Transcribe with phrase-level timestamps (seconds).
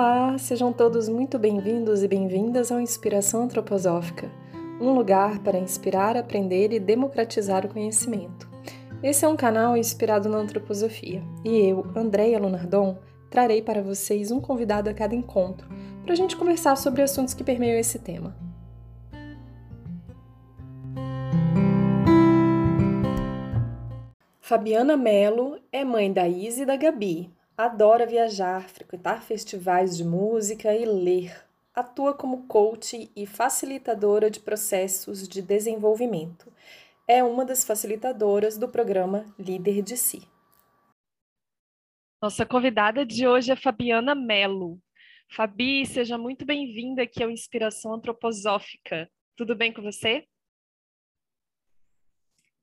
[0.00, 4.30] Olá, sejam todos muito bem-vindos e bem-vindas ao Inspiração Antroposófica,
[4.80, 8.48] um lugar para inspirar, aprender e democratizar o conhecimento.
[9.02, 12.96] Esse é um canal inspirado na antroposofia e eu, Andréia Lunardon,
[13.28, 15.68] trarei para vocês um convidado a cada encontro
[16.04, 18.36] para a gente conversar sobre assuntos que permeiam esse tema.
[24.38, 30.72] Fabiana Mello é mãe da Izzy e da Gabi, Adora viajar, frequentar festivais de música
[30.72, 31.44] e ler.
[31.74, 36.52] Atua como coach e facilitadora de processos de desenvolvimento.
[37.08, 40.22] É uma das facilitadoras do programa Líder de Si.
[42.22, 44.80] Nossa convidada de hoje é Fabiana Melo.
[45.28, 49.10] Fabi, seja muito bem-vinda aqui ao Inspiração Antroposófica.
[49.34, 50.24] Tudo bem com você?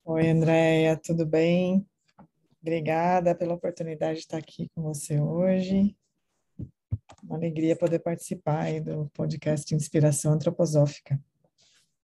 [0.06, 1.86] Oi, Andréia, tudo bem?
[2.66, 5.96] Obrigada pela oportunidade de estar aqui com você hoje.
[7.22, 11.24] Uma alegria poder participar do podcast Inspiração Antroposófica.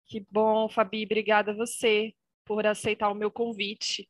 [0.07, 1.05] Que bom, Fabi.
[1.05, 2.15] Obrigada a você
[2.47, 4.09] por aceitar o meu convite.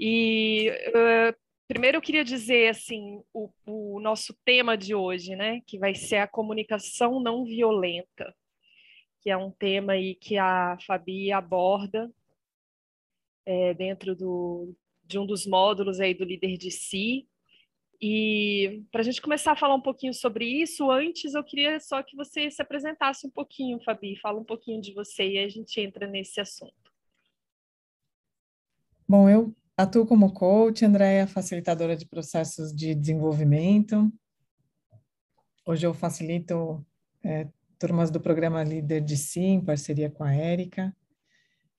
[0.00, 5.78] E uh, primeiro eu queria dizer assim o, o nosso tema de hoje, né, que
[5.78, 8.34] vai ser a comunicação não violenta,
[9.20, 12.10] que é um tema aí que a Fabi aborda
[13.46, 14.74] é, dentro do,
[15.08, 17.26] de um dos módulos aí do líder de si.
[18.00, 22.00] E para a gente começar a falar um pouquinho sobre isso, antes eu queria só
[22.02, 25.80] que você se apresentasse um pouquinho, Fabi, fala um pouquinho de você e a gente
[25.80, 26.72] entra nesse assunto.
[29.08, 34.12] Bom, eu atuo como coach, Andréia, facilitadora de processos de desenvolvimento.
[35.66, 36.86] Hoje eu facilito
[37.24, 37.48] é,
[37.78, 40.94] turmas do programa Líder de Si, em parceria com a Érica.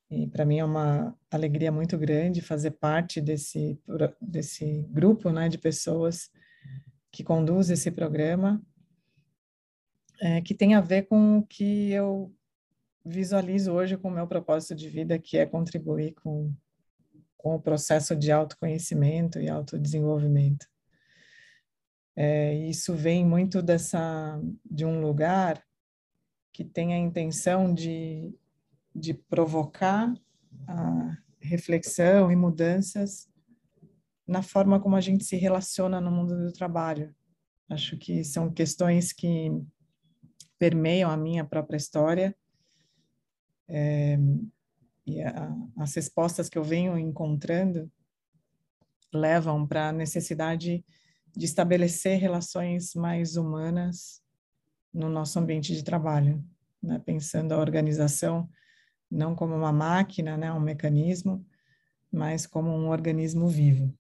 [0.10, 3.80] E para mim é uma alegria muito grande fazer parte desse,
[4.20, 6.32] desse grupo né, de pessoas
[7.12, 8.62] que conduz esse programa,
[10.22, 12.34] é, que tem a ver com o que eu
[13.06, 16.54] visualizo hoje com o meu propósito de vida, que é contribuir com,
[17.38, 20.68] com o processo de autoconhecimento e autodesenvolvimento.
[22.16, 25.64] É, isso vem muito dessa de um lugar
[26.52, 28.36] que tem a intenção de
[29.00, 30.14] de provocar
[30.68, 33.28] a reflexão e mudanças
[34.28, 37.16] na forma como a gente se relaciona no mundo do trabalho.
[37.68, 39.50] Acho que são questões que
[40.60, 42.36] permeiam a minha própria história
[43.68, 44.18] é,
[45.06, 47.92] e a, as respostas que eu venho encontrando
[49.14, 50.86] levam para a necessidade
[51.36, 54.22] de estabelecer relações mais humanas
[54.94, 56.44] no nosso ambiente de trabalho,
[56.82, 57.00] né?
[57.06, 58.50] pensando a organização
[59.10, 61.46] não como uma máquina, né, um mecanismo,
[62.12, 63.94] mas como um organismo vivo.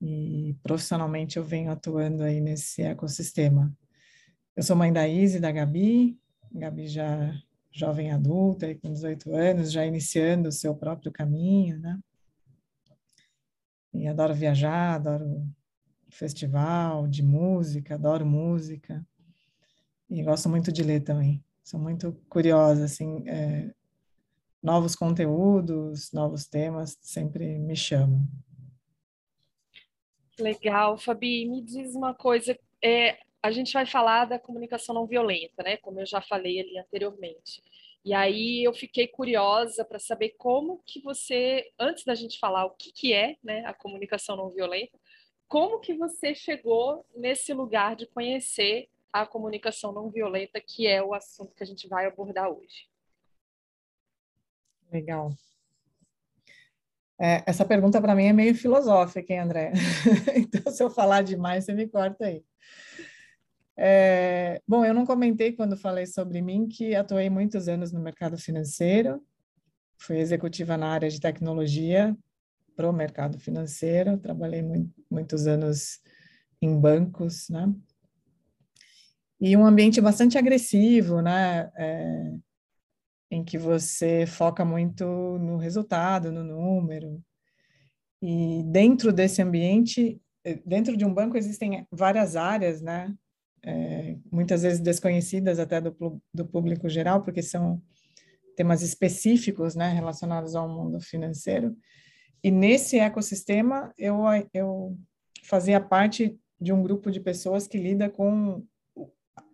[0.00, 3.72] E profissionalmente eu venho atuando aí nesse ecossistema.
[4.56, 6.18] Eu sou mãe da Izzy e da Gabi,
[6.52, 7.32] Gabi já
[7.70, 11.98] jovem adulta, com 18 anos, já iniciando o seu próprio caminho, né?
[13.94, 15.48] E adoro viajar, adoro
[16.10, 19.06] festival de música, adoro música.
[20.10, 21.42] E gosto muito de ler também.
[21.62, 23.72] Sou muito curiosa, assim, é,
[24.62, 28.26] novos conteúdos, novos temas sempre me chamam.
[30.38, 35.62] Legal, Fabi, me diz uma coisa, é, a gente vai falar da comunicação não violenta,
[35.62, 35.76] né?
[35.76, 37.62] Como eu já falei ali anteriormente.
[38.04, 42.70] E aí eu fiquei curiosa para saber como que você, antes da gente falar o
[42.70, 44.98] que, que é né, a comunicação não violenta,
[45.46, 51.12] como que você chegou nesse lugar de conhecer a comunicação não violenta, que é o
[51.12, 52.88] assunto que a gente vai abordar hoje.
[54.90, 55.30] Legal.
[57.20, 59.72] É, essa pergunta para mim é meio filosófica, hein, André?
[60.34, 62.44] então, se eu falar demais, você me corta aí.
[63.76, 68.36] É, bom, eu não comentei quando falei sobre mim que atuei muitos anos no mercado
[68.36, 69.24] financeiro,
[69.98, 72.16] fui executiva na área de tecnologia
[72.74, 76.00] para o mercado financeiro, trabalhei muito, muitos anos
[76.60, 77.72] em bancos, né?
[79.42, 81.68] E um ambiente bastante agressivo, né?
[81.76, 82.32] É,
[83.28, 87.20] em que você foca muito no resultado, no número.
[88.22, 90.22] E dentro desse ambiente,
[90.64, 93.12] dentro de um banco existem várias áreas, né?
[93.64, 97.82] É, muitas vezes desconhecidas até do, do público geral, porque são
[98.56, 101.76] temas específicos, né, relacionados ao mundo financeiro.
[102.44, 104.18] E nesse ecossistema, eu,
[104.54, 104.96] eu
[105.42, 108.64] fazia parte de um grupo de pessoas que lida com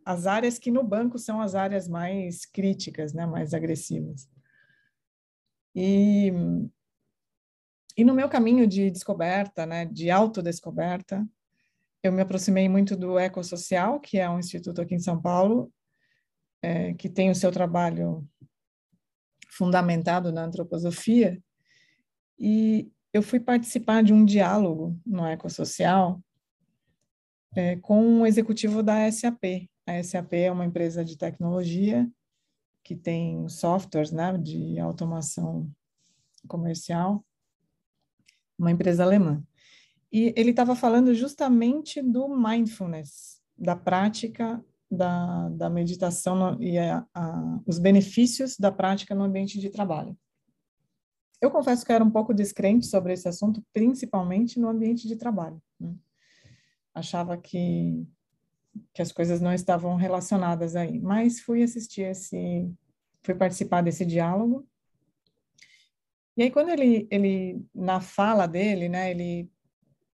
[0.09, 4.27] as áreas que no banco são as áreas mais críticas, né, mais agressivas.
[5.77, 6.33] E,
[7.95, 11.29] e no meu caminho de descoberta, né, de autodescoberta,
[12.03, 15.71] eu me aproximei muito do Ecossocial, que é um instituto aqui em São Paulo,
[16.63, 18.27] é, que tem o seu trabalho
[19.51, 21.39] fundamentado na antroposofia,
[22.39, 26.19] e eu fui participar de um diálogo no Ecossocial
[27.55, 29.69] é, com um executivo da SAP.
[29.89, 32.07] A SAP é uma empresa de tecnologia
[32.85, 35.71] que tem softwares né, de automação
[36.47, 37.25] comercial,
[38.59, 39.43] uma empresa alemã.
[40.13, 47.07] E ele estava falando justamente do mindfulness, da prática da, da meditação no, e a,
[47.15, 50.15] a, os benefícios da prática no ambiente de trabalho.
[51.41, 55.17] Eu confesso que eu era um pouco descrente sobre esse assunto, principalmente no ambiente de
[55.17, 55.63] trabalho.
[55.81, 55.95] Né?
[56.95, 58.07] Achava que,
[58.93, 62.71] que as coisas não estavam relacionadas aí, mas fui assistir esse,
[63.23, 64.67] fui participar desse diálogo.
[66.37, 69.51] E aí quando ele, ele na fala dele, né, ele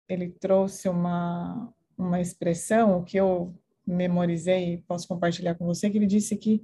[0.10, 3.56] ele trouxe uma, uma expressão que eu
[3.86, 6.64] memorizei e posso compartilhar com você, que ele disse que,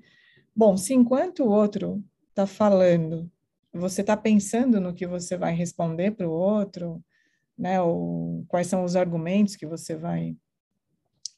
[0.55, 3.31] bom, se enquanto o outro está falando,
[3.71, 7.03] você está pensando no que você vai responder para o outro,
[7.57, 10.35] né, ou quais são os argumentos que você vai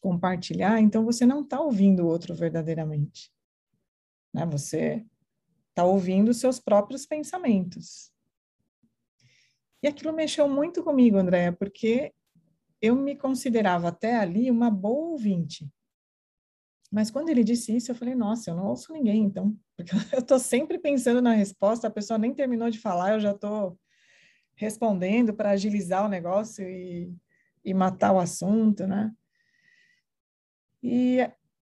[0.01, 3.31] compartilhar, então você não está ouvindo o outro verdadeiramente.
[4.33, 4.45] Né?
[4.45, 5.05] Você
[5.69, 8.11] está ouvindo seus próprios pensamentos.
[9.81, 12.13] E aquilo mexeu muito comigo, Andréa, porque
[12.81, 15.69] eu me considerava até ali uma boa ouvinte.
[16.91, 19.55] Mas quando ele disse isso, eu falei, nossa, eu não ouço ninguém, então.
[19.77, 23.31] Porque eu estou sempre pensando na resposta, a pessoa nem terminou de falar, eu já
[23.31, 23.77] estou
[24.55, 27.13] respondendo para agilizar o negócio e,
[27.63, 29.13] e matar o assunto, né?
[30.81, 31.19] E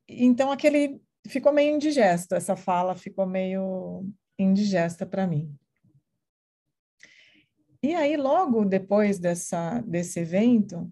[0.09, 4.05] então aquele ficou meio indigesto, essa fala ficou meio
[4.39, 5.53] indigesta para mim.
[7.83, 10.91] E aí, logo depois dessa, desse evento,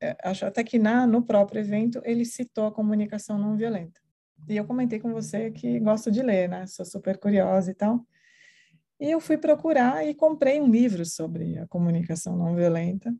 [0.00, 4.00] é, acho até que na, no próprio evento, ele citou a comunicação não violenta.
[4.48, 6.66] E eu comentei com você que gosto de ler, né?
[6.66, 8.06] Sou super curiosa e tal.
[8.98, 13.14] E eu fui procurar e comprei um livro sobre a comunicação não violenta,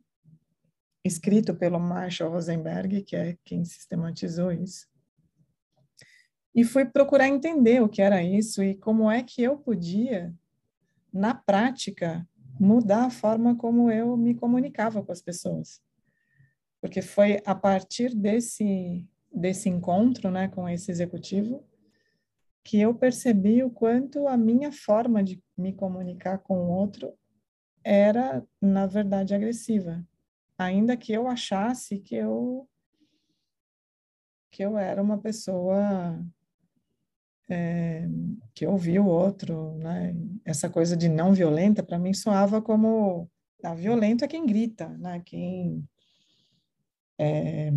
[1.03, 4.87] escrito pelo Marshall Rosenberg, que é quem sistematizou isso.
[6.53, 10.33] E fui procurar entender o que era isso e como é que eu podia,
[11.11, 12.27] na prática,
[12.59, 15.81] mudar a forma como eu me comunicava com as pessoas.
[16.81, 21.65] Porque foi a partir desse, desse encontro né, com esse executivo
[22.63, 27.13] que eu percebi o quanto a minha forma de me comunicar com o outro
[27.83, 30.05] era, na verdade, agressiva.
[30.61, 32.67] Ainda que eu achasse que eu
[34.51, 36.23] que eu era uma pessoa
[37.49, 38.07] é,
[38.53, 40.13] que ouvia o outro, né?
[40.45, 43.29] Essa coisa de não violenta, para mim, soava como
[43.63, 45.21] a violento é quem grita, né?
[45.25, 45.83] Quem
[47.17, 47.71] é,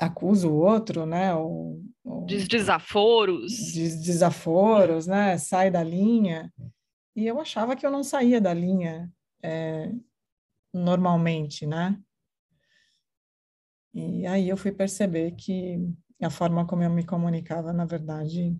[0.00, 1.34] acusa o outro, né?
[1.34, 3.52] Ou, ou, diz desaforos.
[3.72, 5.38] Diz desaforos, né?
[5.38, 6.52] Sai da linha.
[7.14, 9.10] E eu achava que eu não saía da linha
[9.42, 9.92] é,
[10.74, 11.98] normalmente, né?
[13.92, 15.78] E aí eu fui perceber que
[16.20, 18.58] a forma como eu me comunicava, na verdade,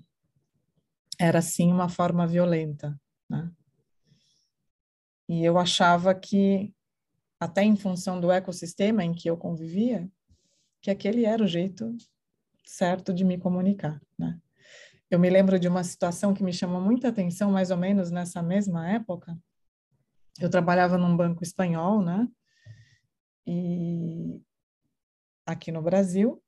[1.18, 3.50] era sim uma forma violenta, né?
[5.28, 6.72] E eu achava que,
[7.40, 10.08] até em função do ecossistema em que eu convivia,
[10.80, 11.96] que aquele era o jeito
[12.64, 14.38] certo de me comunicar, né?
[15.10, 18.42] Eu me lembro de uma situação que me chamou muita atenção, mais ou menos nessa
[18.42, 19.36] mesma época.
[20.40, 22.28] Eu trabalhava num banco espanhol, né?
[23.46, 24.40] E
[25.46, 26.42] aqui no Brasil,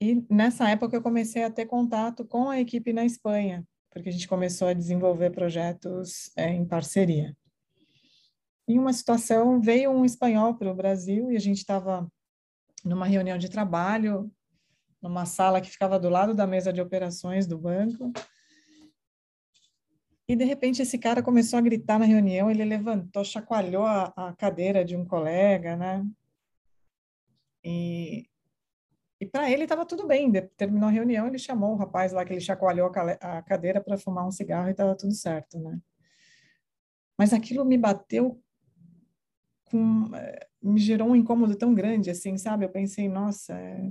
[0.00, 4.12] e nessa época eu comecei a ter contato com a equipe na Espanha, porque a
[4.12, 7.36] gente começou a desenvolver projetos é, em parceria.
[8.68, 12.10] Em uma situação, veio um espanhol para o Brasil e a gente estava
[12.84, 14.30] numa reunião de trabalho,
[15.00, 18.12] numa sala que ficava do lado da mesa de operações do banco.
[20.28, 24.32] E de repente esse cara começou a gritar na reunião, ele levantou, chacoalhou a, a
[24.34, 26.04] cadeira de um colega, né?
[27.64, 28.28] E
[29.20, 30.30] e para ele estava tudo bem.
[30.56, 32.90] Terminou a reunião, ele chamou o rapaz lá que ele chacoalhou
[33.20, 35.80] a cadeira para fumar um cigarro e estava tudo certo, né?
[37.18, 38.42] Mas aquilo me bateu
[39.64, 42.66] com, eh, me gerou um incômodo tão grande, assim, sabe?
[42.66, 43.90] Eu pensei, nossa, é,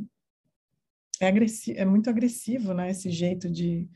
[1.21, 1.31] é,
[1.75, 2.91] é muito agressivo, né?
[2.91, 3.89] Esse jeito de,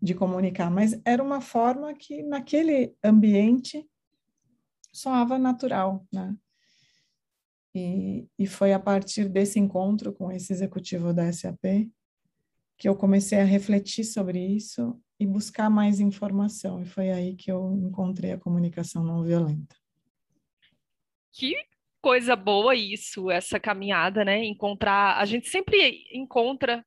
[0.00, 0.70] de comunicar.
[0.70, 3.86] Mas era uma forma que naquele ambiente
[4.92, 6.36] soava natural, né?
[7.74, 11.90] E, e foi a partir desse encontro com esse executivo da SAP
[12.76, 16.80] que eu comecei a refletir sobre isso e buscar mais informação.
[16.80, 19.76] E foi aí que eu encontrei a comunicação não violenta.
[21.32, 21.54] Que
[22.00, 24.44] coisa boa isso, essa caminhada, né?
[24.44, 26.84] Encontrar, a gente sempre encontra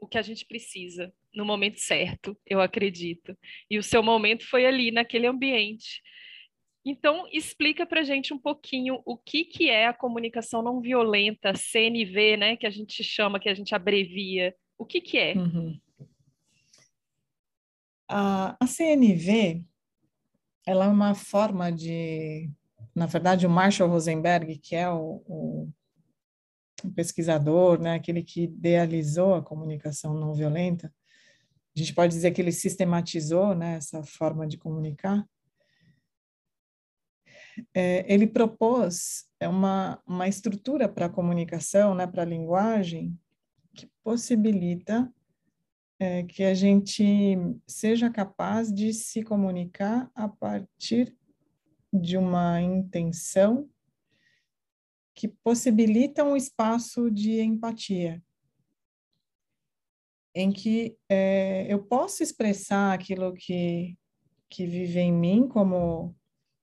[0.00, 3.36] o que a gente precisa no momento certo, eu acredito.
[3.70, 6.02] E o seu momento foi ali, naquele ambiente.
[6.84, 12.36] Então, explica para gente um pouquinho o que, que é a comunicação não violenta, CNV,
[12.36, 14.54] né, que a gente chama, que a gente abrevia.
[14.76, 15.34] O que, que é?
[15.34, 15.80] Uhum.
[18.08, 19.64] A, a CNV,
[20.66, 22.50] ela é uma forma de,
[22.94, 25.72] na verdade, o Marshall Rosenberg, que é o, o,
[26.84, 30.92] o pesquisador, né, aquele que idealizou a comunicação não violenta,
[31.76, 35.26] a gente pode dizer que ele sistematizou né, essa forma de comunicar?
[37.72, 43.18] É, ele propôs é uma, uma estrutura para a comunicação, né, para a linguagem,
[43.74, 45.12] que possibilita
[45.98, 51.16] é, que a gente seja capaz de se comunicar a partir
[51.92, 53.68] de uma intenção
[55.14, 58.20] que possibilita um espaço de empatia,
[60.34, 63.96] em que é, eu posso expressar aquilo que,
[64.50, 66.14] que vive em mim como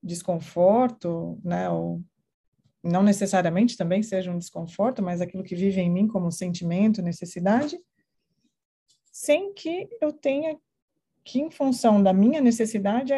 [0.03, 2.03] desconforto, né, ou
[2.83, 7.79] não necessariamente também seja um desconforto, mas aquilo que vive em mim como sentimento, necessidade,
[9.11, 10.57] sem que eu tenha
[11.23, 13.13] que, em função da minha necessidade,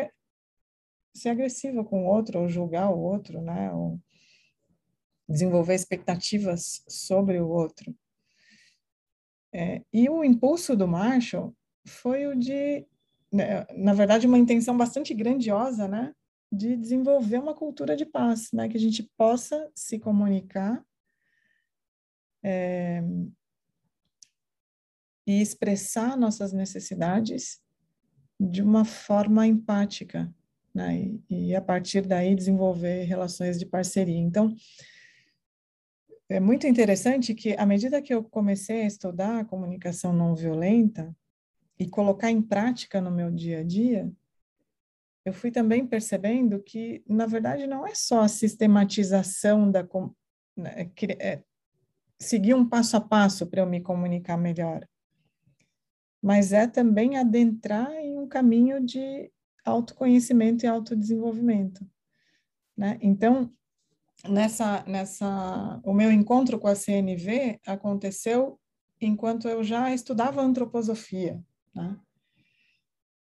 [1.16, 4.00] ser agressiva com o outro, ou julgar o outro, né, ou
[5.28, 7.96] desenvolver expectativas sobre o outro.
[9.54, 11.56] É, e o impulso do Marshall
[11.86, 12.86] foi o de,
[13.32, 16.14] né, na verdade, uma intenção bastante grandiosa, né,
[16.54, 18.70] de desenvolver uma cultura de paz, né?
[18.70, 20.86] Que a gente possa se comunicar
[22.44, 23.02] é,
[25.26, 27.60] e expressar nossas necessidades
[28.40, 30.32] de uma forma empática,
[30.76, 30.96] né?
[31.28, 34.20] E, e a partir daí desenvolver relações de parceria.
[34.20, 34.56] Então,
[36.34, 41.16] é muito interessante que, à medida que eu comecei a estudar a comunicação não violenta
[41.78, 44.12] e colocar em prática no meu dia a dia,
[45.24, 49.88] eu fui também percebendo que, na verdade, não é só a sistematização da.
[50.58, 51.44] Né, é,
[52.20, 54.88] seguir um passo a passo para eu me comunicar melhor,
[56.20, 59.32] mas é também adentrar em um caminho de
[59.64, 61.88] autoconhecimento e autodesenvolvimento.
[62.76, 62.98] Né?
[63.02, 63.54] Então,
[64.28, 68.60] nessa, nessa, o meu encontro com a CNV aconteceu
[69.00, 71.44] enquanto eu já estudava antroposofia.
[71.74, 72.00] Né?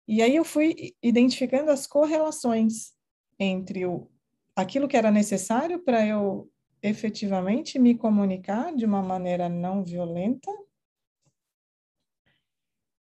[0.07, 2.95] E aí eu fui identificando as correlações
[3.39, 4.11] entre o,
[4.57, 6.51] aquilo que era necessário para eu
[6.83, 10.51] efetivamente me comunicar de uma maneira não violenta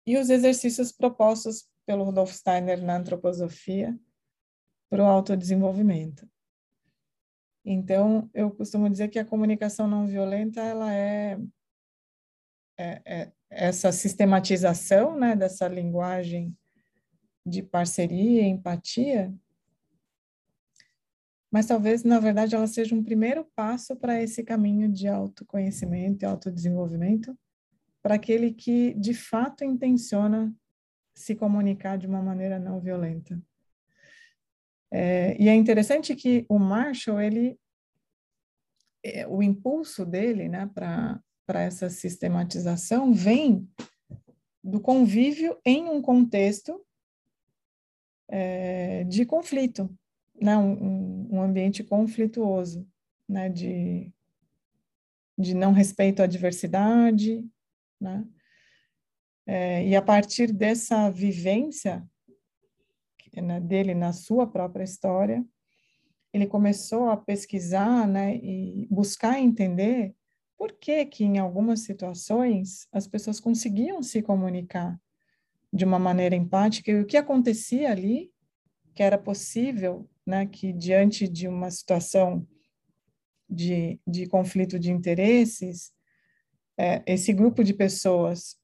[0.07, 3.99] e os exercícios propostos pelo Rudolf Steiner na antroposofia
[4.91, 6.29] para o autodesenvolvimento.
[7.65, 11.39] Então, eu costumo dizer que a comunicação não violenta ela é,
[12.79, 16.57] é, é essa sistematização né, dessa linguagem
[17.47, 19.33] de parceria, empatia,
[21.53, 26.27] mas talvez, na verdade, ela seja um primeiro passo para esse caminho de autoconhecimento e
[26.27, 27.39] autodesenvolvimento,
[28.03, 30.53] para aquele que, de fato, intenciona
[31.15, 33.39] se comunicar de uma maneira não violenta.
[34.95, 37.59] É, e é interessante que o Marshall, ele,
[39.03, 43.67] é, o impulso dele né, para essa sistematização vem
[44.63, 46.85] do convívio em um contexto
[48.29, 49.91] é, de conflito,
[50.41, 50.57] né?
[50.57, 52.87] Um, um, ambiente conflituoso,
[53.29, 53.49] né?
[53.49, 54.13] de,
[55.39, 57.45] de não respeito à diversidade,
[58.01, 58.27] né?
[59.47, 62.07] É, e a partir dessa vivência
[63.41, 65.45] né, dele na sua própria história,
[66.33, 70.15] ele começou a pesquisar né, e buscar entender
[70.57, 74.99] por que que em algumas situações as pessoas conseguiam se comunicar
[75.73, 78.31] de uma maneira empática e o que acontecia ali,
[78.95, 82.47] que era possível, né, que diante de uma situação
[83.49, 85.93] de, de conflito de interesses,
[86.79, 88.57] é, esse grupo de pessoas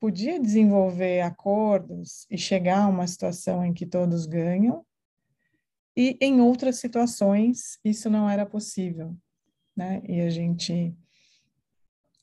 [0.00, 4.84] podia desenvolver acordos e chegar a uma situação em que todos ganham,
[5.96, 9.14] e em outras situações isso não era possível,
[9.76, 10.00] né?
[10.08, 10.96] E a gente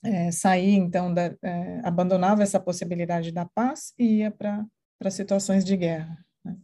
[0.02, 5.76] é, sair, então, da, é, abandonava essa possibilidade da paz e ia para situações de
[5.76, 6.24] guerra.
[6.44, 6.56] Né?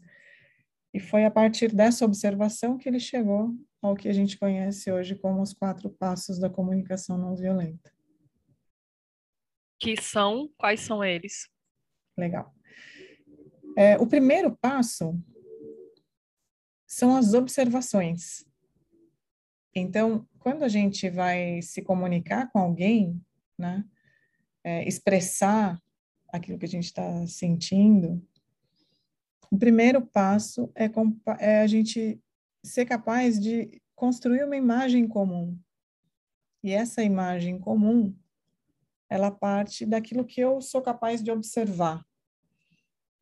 [0.92, 5.14] E foi a partir dessa observação que ele chegou ao que a gente conhece hoje
[5.14, 7.92] como os quatro passos da comunicação não violenta.
[9.84, 11.46] Que são, quais são eles?
[12.16, 12.54] Legal.
[13.76, 15.22] É, o primeiro passo
[16.86, 18.46] são as observações.
[19.74, 23.22] Então, quando a gente vai se comunicar com alguém,
[23.58, 23.84] né,
[24.64, 25.78] é, expressar
[26.32, 28.26] aquilo que a gente está sentindo,
[29.50, 30.90] o primeiro passo é,
[31.38, 32.18] é a gente
[32.64, 35.58] ser capaz de construir uma imagem comum.
[36.62, 38.16] E essa imagem comum,
[39.14, 42.04] ela parte daquilo que eu sou capaz de observar.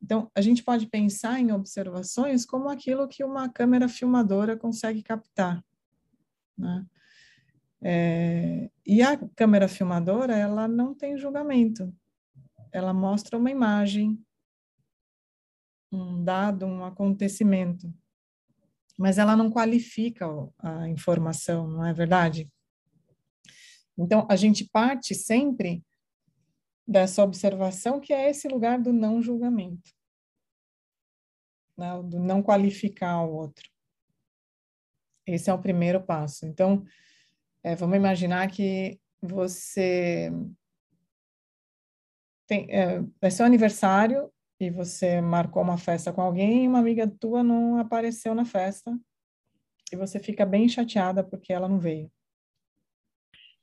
[0.01, 5.63] Então, a gente pode pensar em observações como aquilo que uma câmera filmadora consegue captar.
[6.57, 6.83] Né?
[7.79, 11.93] É, e a câmera filmadora, ela não tem julgamento.
[12.71, 14.19] Ela mostra uma imagem,
[15.91, 17.93] um dado, um acontecimento.
[18.97, 20.25] Mas ela não qualifica
[20.57, 22.51] a informação, não é verdade?
[23.97, 25.83] Então, a gente parte sempre
[26.87, 29.91] dessa observação, que é esse lugar do não julgamento,
[31.77, 32.01] né?
[32.03, 33.69] do não qualificar o outro.
[35.25, 36.45] Esse é o primeiro passo.
[36.45, 36.83] Então,
[37.63, 40.29] é, vamos imaginar que você
[42.45, 47.07] tem, é, ser um aniversário e você marcou uma festa com alguém e uma amiga
[47.07, 48.97] tua não apareceu na festa
[49.91, 52.11] e você fica bem chateada porque ela não veio.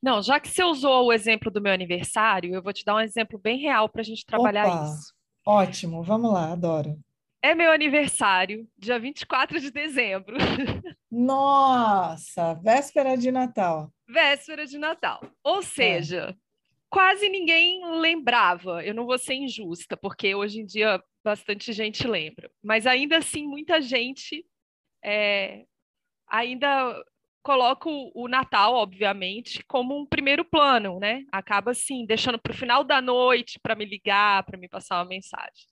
[0.02, 3.00] Não, já que você usou o exemplo do meu aniversário, eu vou te dar um
[3.00, 5.14] exemplo bem real para a gente trabalhar Opa, isso.
[5.46, 6.98] Ótimo, vamos lá, adoro.
[7.42, 10.36] É meu aniversário, dia 24 de dezembro.
[11.10, 13.92] Nossa, véspera de Natal.
[14.06, 15.20] Véspera de Natal.
[15.42, 15.62] Ou é.
[15.62, 16.34] seja, é.
[16.88, 18.84] quase ninguém lembrava.
[18.84, 22.50] Eu não vou ser injusta, porque hoje em dia bastante gente lembra.
[22.62, 24.44] Mas ainda assim, muita gente
[25.02, 25.64] é,
[26.26, 27.02] ainda
[27.42, 31.24] coloco o Natal, obviamente, como um primeiro plano, né?
[31.32, 35.08] Acaba assim, deixando para o final da noite para me ligar, para me passar uma
[35.08, 35.66] mensagem.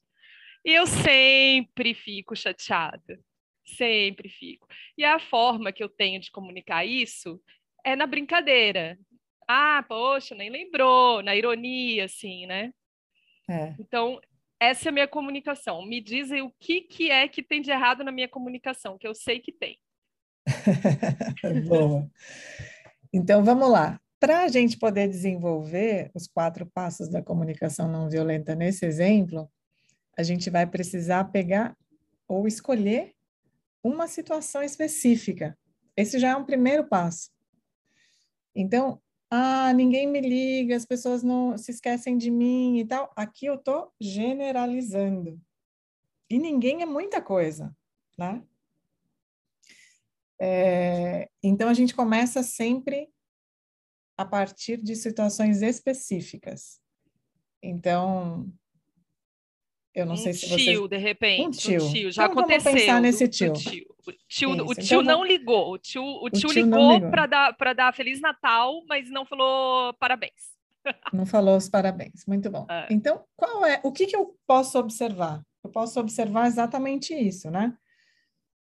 [0.64, 3.20] E eu sempre fico chateada,
[3.64, 4.66] sempre fico.
[4.96, 7.40] E a forma que eu tenho de comunicar isso
[7.84, 8.98] é na brincadeira.
[9.46, 12.72] Ah, poxa, nem lembrou, na ironia, assim, né?
[13.48, 13.74] É.
[13.78, 14.20] Então,
[14.60, 15.84] essa é a minha comunicação.
[15.86, 19.14] Me dizem o que, que é que tem de errado na minha comunicação, que eu
[19.14, 19.78] sei que tem.
[21.68, 22.10] Boa.
[23.12, 24.00] Então, vamos lá.
[24.20, 29.48] Para a gente poder desenvolver os quatro passos da comunicação não violenta nesse exemplo,
[30.16, 31.76] a gente vai precisar pegar
[32.26, 33.14] ou escolher
[33.82, 35.56] uma situação específica.
[35.96, 37.30] Esse já é um primeiro passo.
[38.54, 43.12] Então, ah, ninguém me liga, as pessoas não se esquecem de mim e tal.
[43.14, 45.40] Aqui eu estou generalizando.
[46.30, 47.74] E ninguém é muita coisa,
[48.18, 48.42] né?
[50.40, 53.08] É, então, a gente começa sempre
[54.16, 56.80] a partir de situações específicas.
[57.62, 58.50] Então,
[59.94, 60.56] eu não um sei se você...
[60.56, 61.42] tio, de repente.
[61.42, 61.84] Um tio.
[61.84, 62.12] Um tio.
[62.12, 62.64] Já então, aconteceu.
[62.64, 63.52] Vamos pensar nesse tio.
[63.52, 63.86] tio.
[64.06, 65.72] O tio, o tio então, não ligou.
[65.72, 69.92] O tio, o, o tio, tio ligou, para dar, dar Feliz Natal, mas não falou
[69.94, 70.56] parabéns.
[71.12, 72.24] Não falou os parabéns.
[72.26, 72.66] Muito bom.
[72.70, 72.86] É.
[72.90, 73.80] Então, qual é...
[73.82, 75.42] O que, que eu posso observar?
[75.62, 77.76] Eu posso observar exatamente isso, né?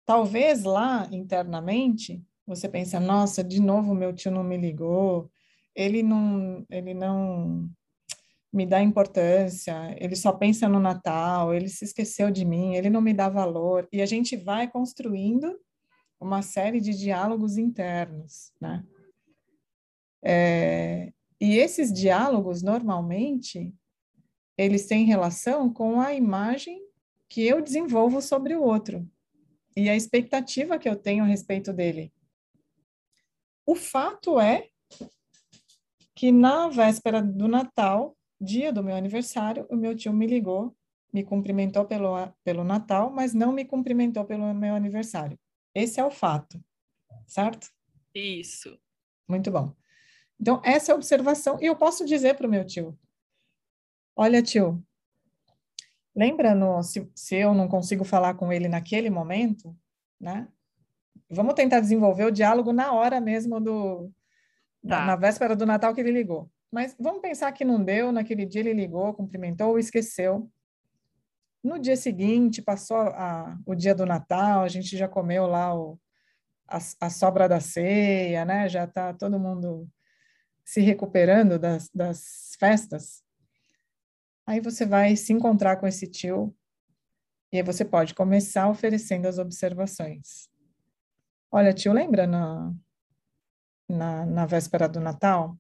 [0.07, 5.29] Talvez lá internamente você pensa, nossa, de novo meu tio não me ligou,
[5.75, 7.69] ele não, ele não
[8.53, 13.01] me dá importância, ele só pensa no Natal, ele se esqueceu de mim, ele não
[13.01, 13.85] me dá valor.
[13.91, 15.59] E a gente vai construindo
[16.21, 18.85] uma série de diálogos internos, né?
[20.23, 23.75] É, e esses diálogos, normalmente,
[24.57, 26.81] eles têm relação com a imagem
[27.27, 29.05] que eu desenvolvo sobre o outro
[29.77, 32.11] e a expectativa que eu tenho a respeito dele.
[33.63, 34.69] O fato é
[36.15, 40.75] que na véspera do Natal, dia do meu aniversário, o meu tio me ligou,
[41.13, 45.37] me cumprimentou pelo, pelo Natal, mas não me cumprimentou pelo meu aniversário.
[45.75, 46.59] Esse é o fato,
[47.27, 47.69] certo?
[48.15, 48.79] Isso.
[49.27, 49.75] Muito bom.
[50.41, 51.59] Então, essa é a observação.
[51.61, 52.97] E eu posso dizer para o meu tio:
[54.15, 54.83] Olha, tio,
[56.17, 59.77] Lembra, no, se, se eu não consigo falar com ele naquele momento,
[60.19, 60.47] né?
[61.29, 64.11] Vamos tentar desenvolver o diálogo na hora mesmo do
[64.87, 65.05] tá.
[65.05, 66.49] na véspera do Natal que ele ligou.
[66.71, 70.49] Mas vamos pensar que não deu, naquele dia ele ligou, cumprimentou ou esqueceu.
[71.63, 75.99] No dia seguinte, passou a, o dia do Natal, a gente já comeu lá o,
[76.67, 78.67] a, a sobra da ceia, né?
[78.67, 79.87] Já está todo mundo
[80.65, 83.26] se recuperando das, das festas.
[84.47, 86.55] Aí você vai se encontrar com esse tio
[87.51, 90.49] e aí você pode começar oferecendo as observações.
[91.51, 92.73] Olha, tio, lembra na,
[93.89, 95.59] na, na véspera do Natal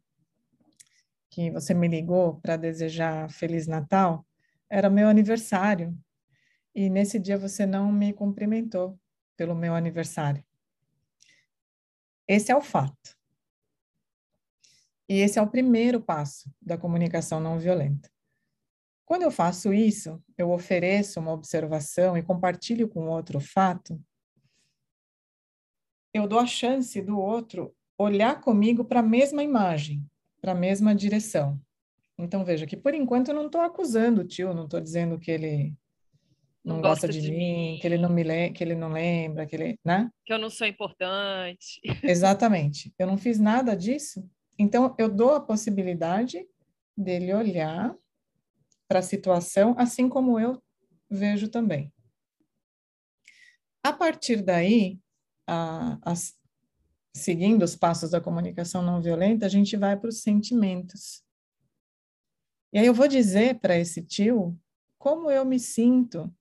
[1.29, 4.25] que você me ligou para desejar Feliz Natal?
[4.69, 5.93] Era meu aniversário
[6.73, 8.97] e nesse dia você não me cumprimentou
[9.35, 10.41] pelo meu aniversário.
[12.25, 13.17] Esse é o fato.
[15.09, 18.09] E esse é o primeiro passo da comunicação não violenta.
[19.07, 23.97] Quando eu faço isso, eu ofereço uma observação e compartilho com outro fato,
[26.13, 30.03] eu dou a chance do outro olhar comigo para a mesma imagem,
[30.41, 31.57] para a mesma direção.
[32.17, 35.31] Então, veja que por enquanto eu não estou acusando o tio, não estou dizendo que
[35.31, 35.73] ele
[36.61, 39.45] não, não gosta, de, de mim, mim, que ele não me que ele não lembra,
[39.45, 40.11] que ele, né?
[40.25, 41.79] Que eu não sou importante.
[42.03, 42.93] Exatamente.
[42.99, 44.29] Eu não fiz nada disso.
[44.59, 46.45] Então eu dou a possibilidade
[46.97, 47.95] dele olhar
[48.87, 50.61] para a situação assim como eu
[51.09, 51.93] vejo também.
[53.83, 54.99] A partir daí,
[55.47, 56.13] a, a,
[57.15, 61.23] seguindo os passos da comunicação não violenta, a gente vai para os sentimentos.
[62.73, 64.59] E aí eu vou dizer para esse tio
[64.97, 66.33] como eu me sinto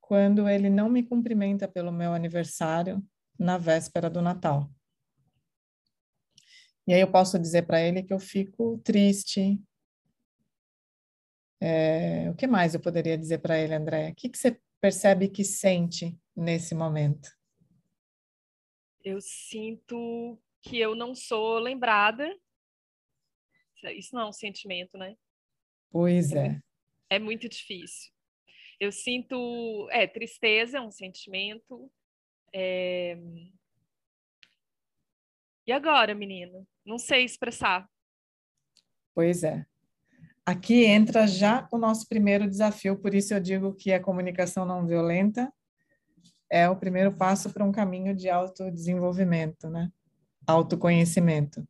[0.00, 3.04] quando ele não me cumprimenta pelo meu aniversário
[3.38, 4.70] na véspera do Natal.
[6.86, 9.62] E aí eu posso dizer para ele que eu fico triste.
[11.60, 14.10] É, o que mais eu poderia dizer para ele, André?
[14.10, 17.36] O que, que você percebe que sente nesse momento?
[19.04, 22.28] Eu sinto que eu não sou lembrada.
[23.96, 25.16] Isso não é um sentimento, né?
[25.90, 26.60] Pois é.
[27.10, 28.12] É, é muito difícil.
[28.78, 31.90] Eu sinto, é, tristeza é um sentimento.
[32.52, 33.16] É...
[35.66, 36.66] E agora, menina?
[36.84, 37.88] Não sei expressar.
[39.14, 39.66] Pois é.
[40.48, 44.86] Aqui entra já o nosso primeiro desafio, por isso eu digo que a comunicação não
[44.86, 45.52] violenta
[46.50, 49.92] é o primeiro passo para um caminho de autodesenvolvimento, né?
[50.46, 51.68] Autoconhecimento.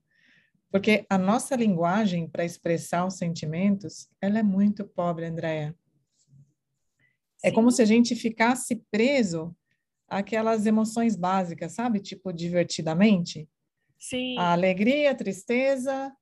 [0.71, 5.75] Porque a nossa linguagem para expressar os sentimentos, ela é muito pobre, Andréia.
[7.43, 9.57] É como se a gente ficasse preso
[10.07, 11.99] àquelas emoções básicas, sabe?
[11.99, 13.49] Tipo, divertidamente.
[13.99, 14.39] Sim.
[14.39, 16.17] A alegria, a tristeza,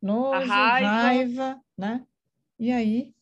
[0.00, 0.88] nojo, a raiva.
[0.88, 2.06] raiva, né?
[2.58, 3.14] E aí,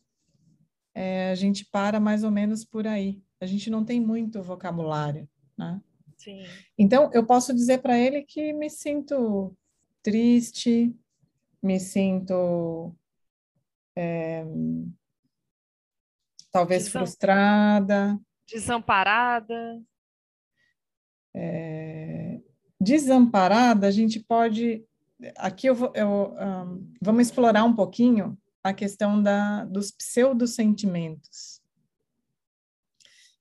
[0.93, 3.23] é, a gente para mais ou menos por aí.
[3.41, 5.81] A gente não tem muito vocabulário, né?
[6.17, 6.43] Sim.
[6.77, 9.57] Então, eu posso dizer para ele que me sinto
[10.03, 10.93] triste,
[11.63, 12.93] me sinto
[13.97, 14.45] é,
[16.51, 17.03] talvez Desam...
[17.03, 18.21] frustrada.
[18.45, 19.81] Desamparada.
[21.33, 22.41] É,
[22.81, 24.85] desamparada, a gente pode.
[25.37, 31.63] Aqui eu, vou, eu um, vamos explorar um pouquinho a questão da, dos pseudo-sentimentos.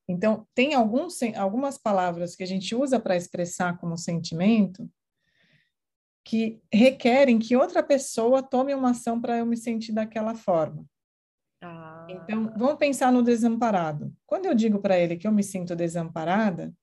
[0.08, 4.90] Então, tem alguns, algumas palavras que a gente usa para expressar como sentimento
[6.24, 10.86] que requerem que outra pessoa tome uma ação para eu me sentir daquela forma.
[11.62, 12.06] Ah.
[12.10, 14.14] Então, vamos pensar no desamparado.
[14.26, 16.74] Quando eu digo para ele que eu me sinto desamparada,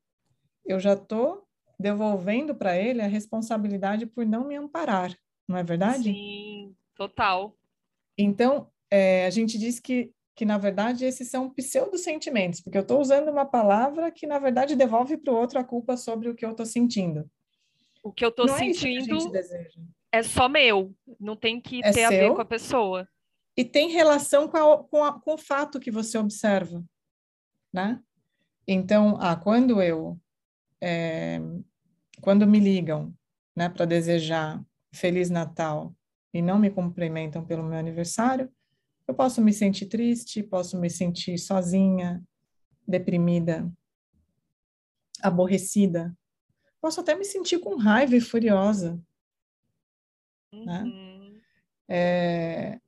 [0.64, 1.46] eu já estou
[1.78, 5.14] devolvendo para ele a responsabilidade por não me amparar,
[5.46, 6.04] não é verdade?
[6.04, 7.56] Sim, total.
[8.16, 13.00] Então, é, a gente diz que, que, na verdade, esses são pseudo-sentimentos, porque eu estou
[13.00, 16.44] usando uma palavra que, na verdade, devolve para o outro a culpa sobre o que
[16.44, 17.28] eu estou sentindo.
[18.02, 22.00] O que eu estou é sentindo é, é, só meu, não tem que é ter
[22.00, 23.08] seu, a ver com a pessoa
[23.56, 26.84] e tem relação com, a, com, a, com o fato que você observa,
[27.72, 28.00] né?
[28.66, 30.18] Então, ah, quando eu,
[30.80, 31.38] é,
[32.20, 33.14] quando me ligam,
[33.54, 35.94] né, para desejar Feliz Natal
[36.34, 38.52] e não me cumprimentam pelo meu aniversário,
[39.06, 42.22] eu posso me sentir triste, posso me sentir sozinha,
[42.86, 43.72] deprimida,
[45.22, 46.14] aborrecida,
[46.80, 49.00] posso até me sentir com raiva e furiosa,
[50.52, 50.82] né?
[50.82, 51.30] uhum.
[51.30, 51.40] né?
[51.86, 52.80] É,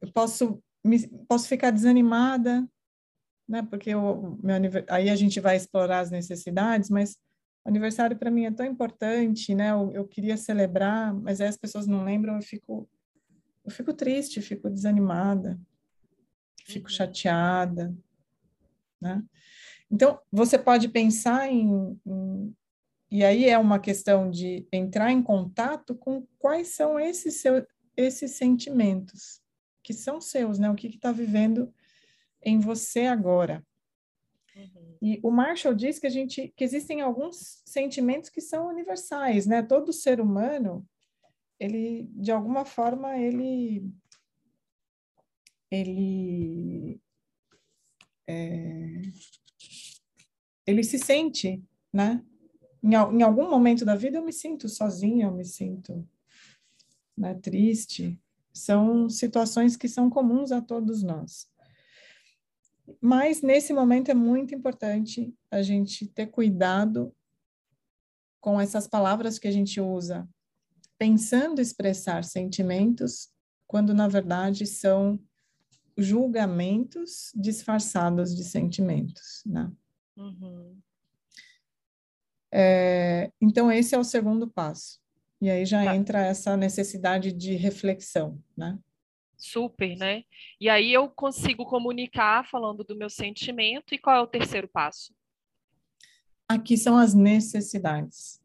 [0.00, 2.68] eu posso, me, posso ficar desanimada,
[3.48, 3.62] né?
[3.62, 4.56] Porque o meu
[4.88, 7.16] aí a gente vai explorar as necessidades, mas
[7.64, 9.70] o aniversário para mim é tão importante, né?
[9.70, 12.88] Eu, eu, queria celebrar, mas aí as pessoas não lembram, eu fico
[13.64, 15.58] eu fico triste, fico desanimada,
[16.66, 16.94] fico uhum.
[16.94, 17.96] chateada,
[19.00, 19.24] né?
[19.90, 22.54] Então, você pode pensar em, em,
[23.10, 28.32] e aí é uma questão de entrar em contato com quais são esses seu, esses
[28.32, 29.40] sentimentos,
[29.82, 30.68] que são seus, né?
[30.70, 31.72] O que está vivendo
[32.42, 33.64] em você agora.
[34.56, 34.96] Uhum.
[35.02, 39.62] E o Marshall diz que a gente que existem alguns sentimentos que são universais, né?
[39.62, 40.86] Todo ser humano,
[41.58, 43.90] ele de alguma forma ele
[45.70, 47.00] ele
[48.26, 49.02] é,
[50.66, 51.62] ele se sente,
[51.92, 52.24] né?
[52.82, 56.06] Em, em algum momento da vida eu me sinto sozinha, eu me sinto
[57.16, 58.20] né, triste,
[58.52, 61.48] são situações que são comuns a todos nós.
[63.00, 67.14] Mas nesse momento é muito importante a gente ter cuidado
[68.40, 70.28] com essas palavras que a gente usa,
[70.98, 73.30] pensando expressar sentimentos,
[73.66, 75.18] quando na verdade são
[75.96, 79.70] julgamentos disfarçados de sentimentos, né?
[80.16, 80.78] Uhum.
[82.52, 85.00] É, então, esse é o segundo passo.
[85.40, 85.96] E aí já tá.
[85.96, 88.78] entra essa necessidade de reflexão, né?
[89.44, 90.24] Super, né?
[90.58, 93.94] E aí eu consigo comunicar falando do meu sentimento.
[93.94, 95.14] E qual é o terceiro passo?
[96.48, 98.42] Aqui são as necessidades.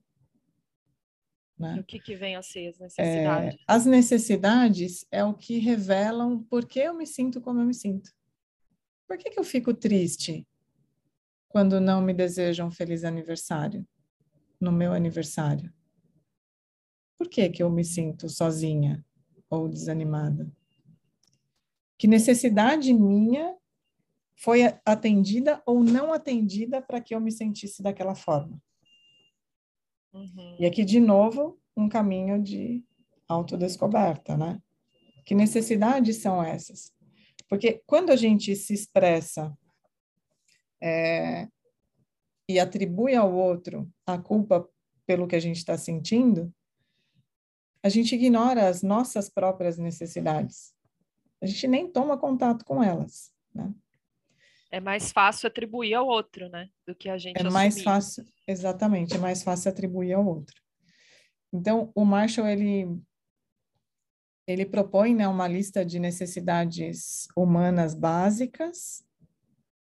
[1.58, 1.80] Né?
[1.80, 3.56] O que, que vem a ser as necessidades?
[3.56, 7.74] É, as necessidades é o que revelam por que eu me sinto como eu me
[7.74, 8.12] sinto.
[9.08, 10.46] Por que, que eu fico triste
[11.48, 13.88] quando não me desejam um feliz aniversário
[14.60, 15.74] no meu aniversário?
[17.18, 19.04] Por que, que eu me sinto sozinha
[19.50, 20.52] ou desanimada?
[22.00, 23.54] Que necessidade minha
[24.38, 28.58] foi atendida ou não atendida para que eu me sentisse daquela forma?
[30.14, 30.56] Uhum.
[30.58, 32.82] E aqui, de novo, um caminho de
[33.28, 34.62] autodescoberta, né?
[35.26, 36.94] Que necessidades são essas?
[37.50, 39.54] Porque quando a gente se expressa
[40.82, 41.50] é,
[42.48, 44.66] e atribui ao outro a culpa
[45.06, 46.54] pelo que a gente está sentindo,
[47.84, 50.79] a gente ignora as nossas próprias necessidades.
[51.42, 53.74] A gente nem toma contato com elas, né?
[54.72, 56.70] É mais fácil atribuir ao outro, né?
[56.86, 60.62] Do que a gente É mais fácil, exatamente, é mais fácil atribuir ao outro.
[61.52, 62.88] Então, o Marshall, ele,
[64.46, 69.04] ele propõe né, uma lista de necessidades humanas básicas,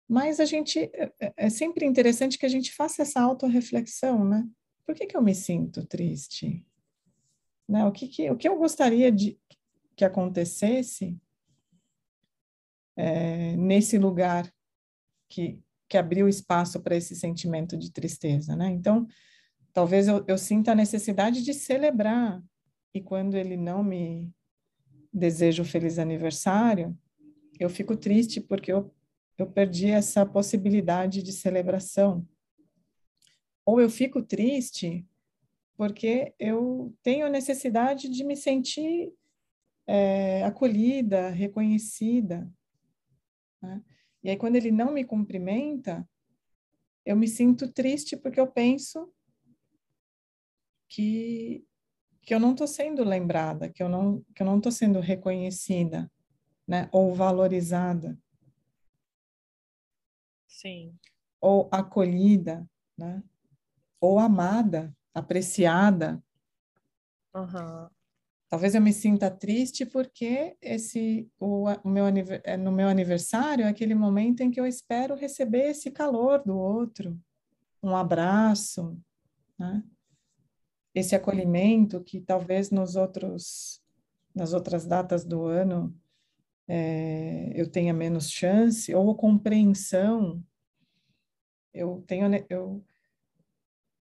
[0.08, 4.48] mas a gente, é, é, é sempre interessante que a gente faça essa autorreflexão, né?
[4.86, 6.64] Por que, que eu me sinto triste?
[7.68, 7.84] Né?
[7.84, 9.38] O, que, que, o que eu gostaria de
[9.94, 11.20] que acontecesse
[12.98, 14.52] é, nesse lugar
[15.28, 18.68] que, que abriu espaço para esse sentimento de tristeza, né?
[18.70, 19.06] Então,
[19.72, 22.42] talvez eu, eu sinta a necessidade de celebrar,
[22.92, 24.28] e quando ele não me
[25.12, 26.98] deseja o feliz aniversário,
[27.60, 28.92] eu fico triste porque eu,
[29.38, 32.26] eu perdi essa possibilidade de celebração.
[33.64, 35.06] Ou eu fico triste
[35.76, 39.12] porque eu tenho necessidade de me sentir
[39.86, 42.50] é, acolhida, reconhecida.
[43.62, 43.82] Né?
[44.22, 46.08] E aí, quando ele não me cumprimenta,
[47.04, 49.12] eu me sinto triste porque eu penso
[50.88, 51.64] que,
[52.22, 56.10] que eu não estou sendo lembrada, que eu não que eu não estou sendo reconhecida,
[56.66, 56.88] né?
[56.92, 58.18] Ou valorizada.
[60.46, 60.98] Sim.
[61.40, 63.22] Ou acolhida, né?
[64.00, 66.22] Ou amada, apreciada.
[67.34, 67.88] Uhum.
[68.48, 72.06] Talvez eu me sinta triste porque esse o, o meu
[72.44, 76.56] é, no meu aniversário é aquele momento em que eu espero receber esse calor do
[76.56, 77.18] outro,
[77.82, 78.98] um abraço,
[79.58, 79.84] né?
[80.94, 83.82] Esse acolhimento que talvez nos outros
[84.34, 85.94] nas outras datas do ano
[86.66, 90.42] é, eu tenha menos chance ou compreensão.
[91.74, 92.82] Eu tenho eu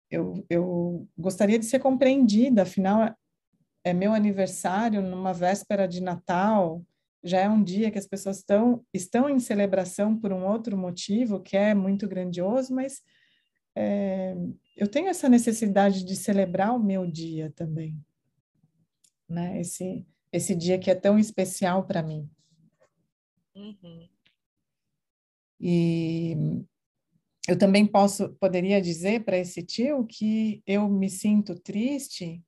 [0.10, 3.17] eu, eu gostaria de ser compreendida, afinal
[3.88, 6.84] é meu aniversário numa véspera de Natal,
[7.23, 11.41] já é um dia que as pessoas estão, estão em celebração por um outro motivo
[11.41, 13.02] que é muito grandioso, mas
[13.76, 14.36] é,
[14.76, 17.97] eu tenho essa necessidade de celebrar o meu dia também,
[19.28, 19.60] né?
[19.60, 22.30] Esse, esse dia que é tão especial para mim.
[23.56, 24.08] Uhum.
[25.60, 26.36] E
[27.47, 32.43] eu também posso, poderia dizer para esse tio que eu me sinto triste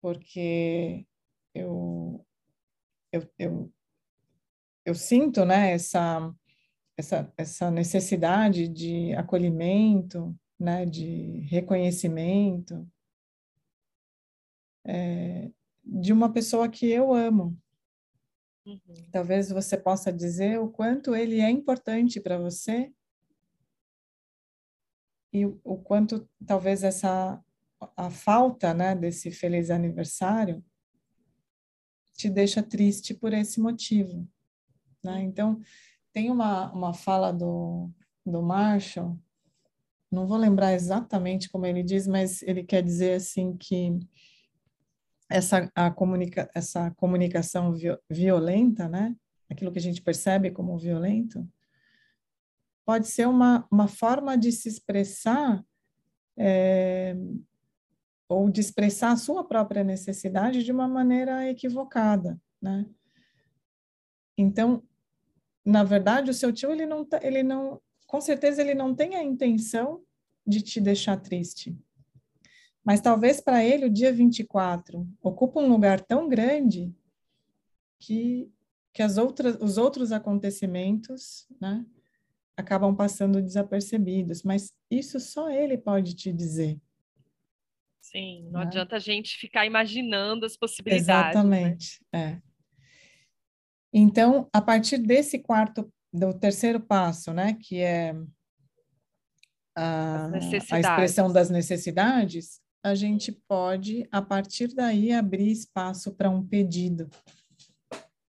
[0.00, 1.06] porque
[1.54, 2.24] eu,
[3.12, 3.72] eu, eu,
[4.84, 6.34] eu sinto né, essa,
[6.96, 12.86] essa, essa necessidade de acolhimento, né, de reconhecimento
[14.84, 15.50] é,
[15.84, 17.56] de uma pessoa que eu amo.
[18.66, 18.78] Uhum.
[19.10, 22.92] Talvez você possa dizer o quanto ele é importante para você
[25.32, 27.42] e o quanto talvez essa
[27.96, 30.64] a falta né, desse feliz aniversário
[32.14, 34.28] te deixa triste por esse motivo.
[35.02, 35.22] Né?
[35.22, 35.60] Então,
[36.12, 37.90] tem uma, uma fala do,
[38.26, 39.18] do Marshall,
[40.10, 43.98] não vou lembrar exatamente como ele diz, mas ele quer dizer assim que
[45.28, 47.72] essa, a comunica, essa comunicação
[48.10, 49.14] violenta, né?
[49.48, 51.48] aquilo que a gente percebe como violento,
[52.84, 55.64] pode ser uma, uma forma de se expressar
[56.36, 57.14] é,
[58.30, 62.86] ou de expressar a sua própria necessidade de uma maneira equivocada, né?
[64.38, 64.84] Então,
[65.64, 69.16] na verdade, o seu tio ele não tá, ele não, com certeza ele não tem
[69.16, 70.00] a intenção
[70.46, 71.76] de te deixar triste.
[72.84, 76.94] Mas talvez para ele o dia 24 ocupa um lugar tão grande
[77.98, 78.48] que,
[78.92, 81.84] que as outras, os outros acontecimentos né,
[82.56, 84.44] acabam passando desapercebidos.
[84.44, 86.80] Mas isso só ele pode te dizer.
[88.10, 88.66] Sim, não né?
[88.66, 91.06] adianta a gente ficar imaginando as possibilidades.
[91.06, 91.30] Né?
[91.30, 92.42] Exatamente, né?
[92.44, 92.50] é.
[93.92, 98.14] Então, a partir desse quarto, do terceiro passo, né, que é
[99.76, 100.26] a,
[100.72, 107.08] a expressão das necessidades, a gente pode, a partir daí, abrir espaço para um pedido.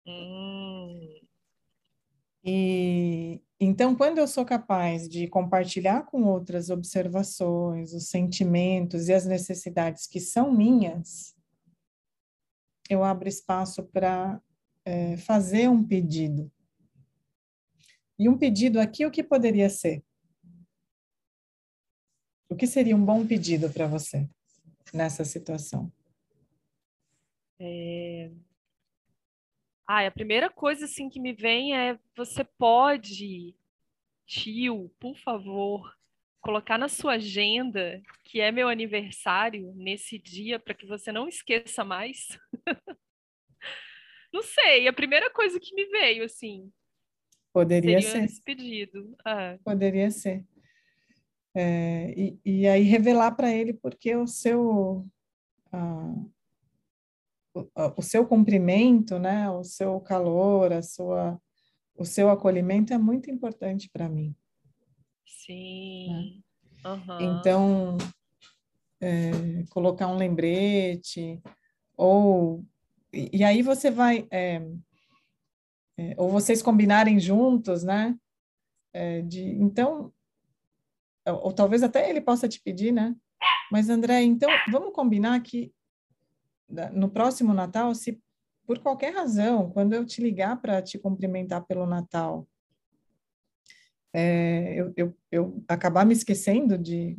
[0.07, 1.14] Hum.
[2.45, 9.25] E então, quando eu sou capaz de compartilhar com outras observações, os sentimentos e as
[9.25, 11.35] necessidades que são minhas,
[12.91, 14.39] eu abro espaço para
[14.85, 16.53] é, fazer um pedido.
[18.19, 20.05] E um pedido aqui, o que poderia ser?
[22.51, 24.29] O que seria um bom pedido para você
[24.93, 25.91] nessa situação?
[27.59, 28.31] É...
[29.87, 33.55] Ah, a primeira coisa assim que me vem é você pode,
[34.27, 35.95] tio, por favor,
[36.41, 41.85] colocar na sua agenda que é meu aniversário nesse dia para que você não esqueça
[41.85, 42.39] mais.
[44.33, 46.73] não sei, a primeira coisa que me veio assim.
[47.53, 48.25] Poderia ser.
[48.25, 49.15] Esse pedido.
[49.25, 49.59] Ah.
[49.63, 50.45] Poderia ser.
[51.55, 55.07] É, e, e, aí revelar para ele porque o seu
[55.73, 56.31] o,
[57.97, 61.41] o, seu cumprimento, né, o seu calor, a sua
[61.97, 64.35] o seu acolhimento é muito importante para mim.
[65.25, 66.43] Sim.
[66.83, 66.91] Né?
[66.91, 67.39] Uhum.
[67.39, 67.99] Então
[69.01, 69.31] é,
[69.71, 71.41] colocar um lembrete
[71.97, 72.65] ou
[73.13, 74.61] e, e aí você vai é,
[75.97, 78.19] é, ou vocês combinarem juntos, né?
[78.93, 80.13] É, de, então
[81.27, 83.15] ou, ou talvez até ele possa te pedir, né?
[83.71, 85.73] Mas, André, então, vamos combinar que
[86.93, 88.21] no próximo Natal, se
[88.67, 92.49] por qualquer razão, quando eu te ligar para te cumprimentar pelo Natal,
[94.13, 97.19] é, eu, eu, eu, acabar me esquecendo de,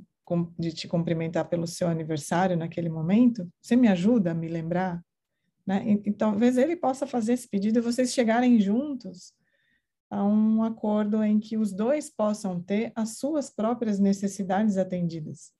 [0.58, 5.04] de te cumprimentar pelo seu aniversário naquele momento, você me ajuda a me lembrar?
[5.68, 5.84] Né?
[5.86, 9.34] E, e talvez ele possa fazer esse pedido e vocês chegarem juntos
[10.10, 15.52] a um acordo em que os dois possam ter as suas próprias necessidades atendidas.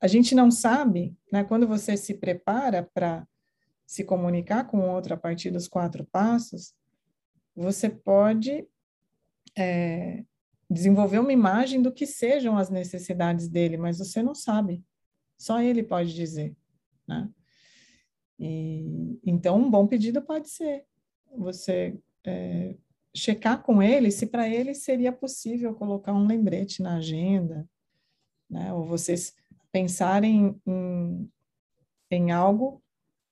[0.00, 3.26] A gente não sabe, né, quando você se prepara para
[3.86, 6.74] se comunicar com outro a partir dos quatro passos,
[7.54, 8.66] você pode
[9.58, 10.24] é,
[10.70, 14.82] desenvolver uma imagem do que sejam as necessidades dele, mas você não sabe.
[15.36, 16.56] Só ele pode dizer,
[17.06, 17.28] né?
[18.38, 20.84] E, então, um bom pedido pode ser
[21.36, 22.76] você é,
[23.14, 27.68] checar com ele se para ele seria possível colocar um lembrete na agenda,
[28.48, 28.72] né?
[28.72, 29.34] Ou vocês
[29.72, 31.30] pensarem em,
[32.10, 32.82] em algo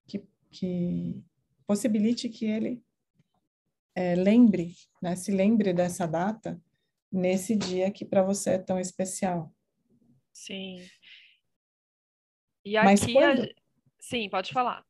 [0.06, 1.22] que, que
[1.66, 2.82] possibilite que ele
[3.94, 5.16] é, lembre, né?
[5.16, 6.60] Se lembre dessa data
[7.10, 9.52] nesse dia que para você é tão especial.
[10.32, 10.78] Sim.
[12.64, 13.42] E aqui, mas quando...
[13.42, 13.48] a...
[13.98, 14.86] sim, pode falar.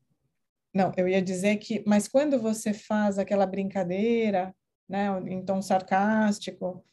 [0.75, 4.55] Não, eu ia dizer que, mas quando você faz aquela brincadeira
[4.89, 6.85] né, em tom sarcástico,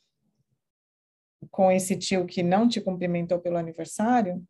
[1.51, 4.43] com esse tio que não te cumprimentou pelo aniversário,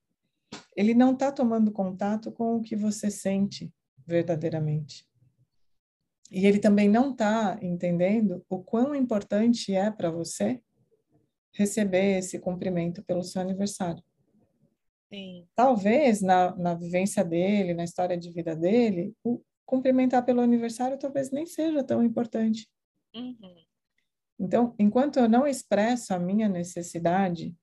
[0.75, 3.71] ele não está tomando contato com o que você sente
[4.05, 5.05] verdadeiramente.
[6.31, 10.61] E ele também não está entendendo o quão importante é para você
[11.53, 14.03] receber esse cumprimento pelo seu aniversário.
[15.13, 15.47] Sim.
[15.55, 21.31] Talvez na, na vivência dele, na história de vida dele, o cumprimentar pelo aniversário talvez
[21.31, 22.67] nem seja tão importante.
[23.15, 23.64] Uhum.
[24.39, 27.55] Então, enquanto eu não expresso a minha necessidade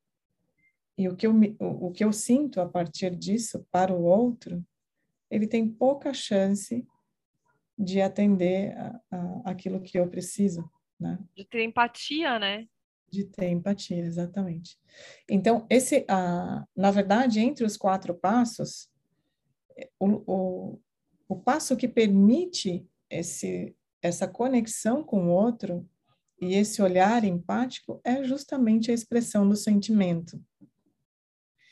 [0.96, 4.64] e o que, eu, o, o que eu sinto a partir disso para o outro,
[5.30, 6.86] ele tem pouca chance
[7.78, 10.68] de atender a, a, aquilo que eu preciso,
[10.98, 11.18] né?
[11.34, 12.68] De ter empatia, né?
[13.10, 14.78] De ter empatia, exatamente.
[15.28, 18.90] Então, esse, a, na verdade, entre os quatro passos,
[19.98, 20.80] o, o,
[21.28, 25.88] o passo que permite esse essa conexão com o outro
[26.42, 30.42] e esse olhar empático é justamente a expressão do sentimento.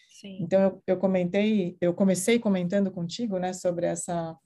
[0.09, 0.39] Sim.
[0.41, 4.39] Então eu, eu comentei, eu comecei comentando contigo, né, sobre essa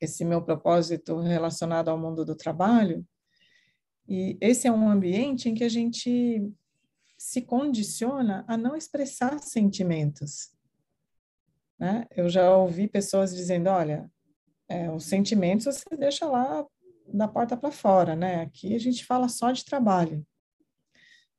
[0.00, 3.06] esse meu propósito relacionado ao mundo do trabalho.
[4.08, 6.50] E esse é um ambiente em que a gente
[7.16, 10.52] se condiciona a não expressar sentimentos.
[11.78, 12.06] Né?
[12.16, 14.10] Eu já ouvi pessoas dizendo, olha,
[14.68, 16.66] é, os sentimentos você deixa lá
[17.12, 18.42] da porta para fora, né?
[18.42, 20.26] Aqui a gente fala só de trabalho.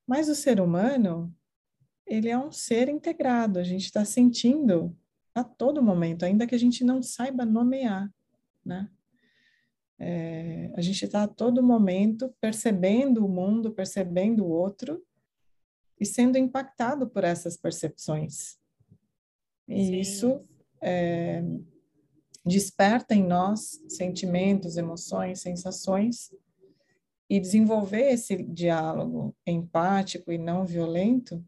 [0.08, 1.34] Mas o ser humano,
[2.06, 4.96] ele é um ser integrado, a gente está sentindo
[5.34, 8.12] a todo momento, ainda que a gente não saiba nomear,
[8.64, 8.90] né?
[10.00, 15.04] É, a gente está a todo momento percebendo o mundo, percebendo o outro
[16.00, 18.58] e sendo impactado por essas percepções.
[19.68, 20.00] E Sim.
[20.00, 20.48] isso
[20.82, 21.42] é,
[22.46, 26.34] desperta em nós sentimentos, emoções, sensações
[27.30, 31.44] e desenvolver esse diálogo empático e não violento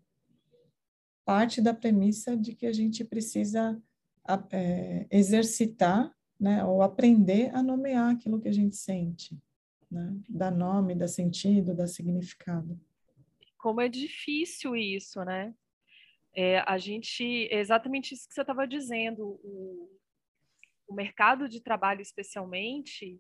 [1.26, 3.82] parte da premissa de que a gente precisa
[4.52, 9.38] é, exercitar, né, ou aprender a nomear aquilo que a gente sente,
[9.90, 12.80] né, dar nome, dar sentido, dar significado.
[13.58, 15.54] Como é difícil isso, né?
[16.36, 19.90] É, a gente, é exatamente isso que você estava dizendo, o,
[20.88, 23.20] o mercado de trabalho especialmente,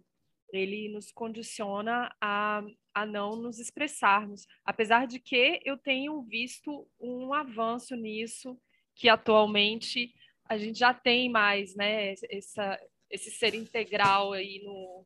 [0.52, 2.64] ele nos condiciona a,
[2.94, 4.46] a não nos expressarmos.
[4.64, 8.60] Apesar de que eu tenho visto um avanço nisso,
[8.96, 10.14] que atualmente
[10.48, 15.06] a gente já tem mais, né, essa, esse ser integral aí no,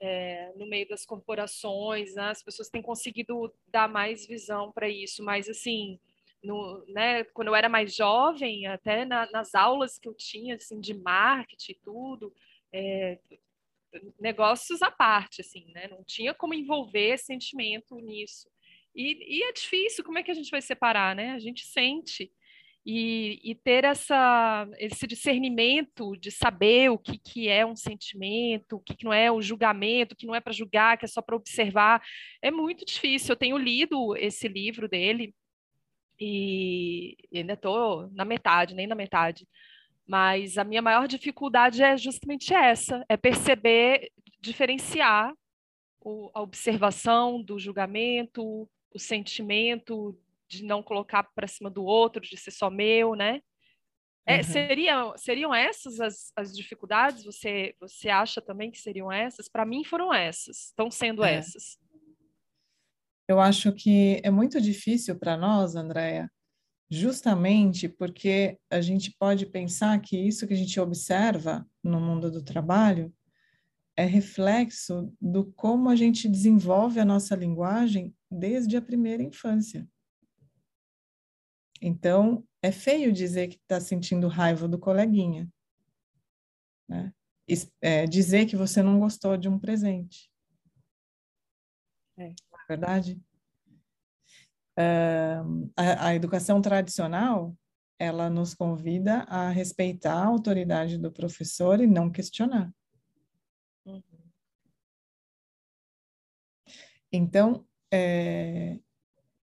[0.00, 2.30] é, no meio das corporações, né?
[2.30, 5.98] as pessoas têm conseguido dar mais visão para isso, mas assim,
[6.44, 10.80] no, né, quando eu era mais jovem, até na, nas aulas que eu tinha assim,
[10.80, 12.32] de marketing e tudo,
[12.72, 13.18] é,
[14.20, 15.88] negócios à parte, assim, né?
[15.88, 18.48] Não tinha como envolver sentimento nisso.
[18.94, 21.32] E, e, é difícil, como é que a gente vai separar, né?
[21.32, 22.30] A gente sente.
[22.86, 28.80] E, e ter essa, esse discernimento de saber o que, que é um sentimento, o
[28.80, 31.22] que, que não é o julgamento, o que não é para julgar, que é só
[31.22, 32.02] para observar,
[32.42, 33.32] é muito difícil.
[33.32, 35.34] Eu tenho lido esse livro dele
[36.20, 39.46] e ainda estou na metade, nem na metade
[40.06, 44.10] mas a minha maior dificuldade é justamente essa: é perceber,
[44.40, 45.32] diferenciar
[46.00, 52.36] o, a observação do julgamento, o sentimento de não colocar para cima do outro, de
[52.36, 53.40] ser só meu, né?
[54.26, 54.42] É, uhum.
[54.42, 57.24] seriam, seriam essas as, as dificuldades?
[57.24, 59.48] Você, você acha também que seriam essas?
[59.48, 61.34] Para mim foram essas, estão sendo é.
[61.34, 61.78] essas.
[63.26, 66.30] Eu acho que é muito difícil para nós, Andréia,
[66.90, 72.42] justamente porque a gente pode pensar que isso que a gente observa no mundo do
[72.42, 73.12] trabalho
[73.96, 79.88] é reflexo do como a gente desenvolve a nossa linguagem desde a primeira infância.
[81.80, 85.48] Então, é feio dizer que está sentindo raiva do coleguinha.
[86.88, 87.12] Né?
[87.80, 90.30] É, dizer que você não gostou de um presente.
[92.16, 92.32] É,
[92.68, 93.20] verdade?
[94.78, 97.56] Uh, a, a, educação tradicional
[97.96, 102.74] ela nos convida a respeitar a autoridade do professor e não questionar.
[103.86, 104.02] Uhum.
[107.12, 108.80] Então, é,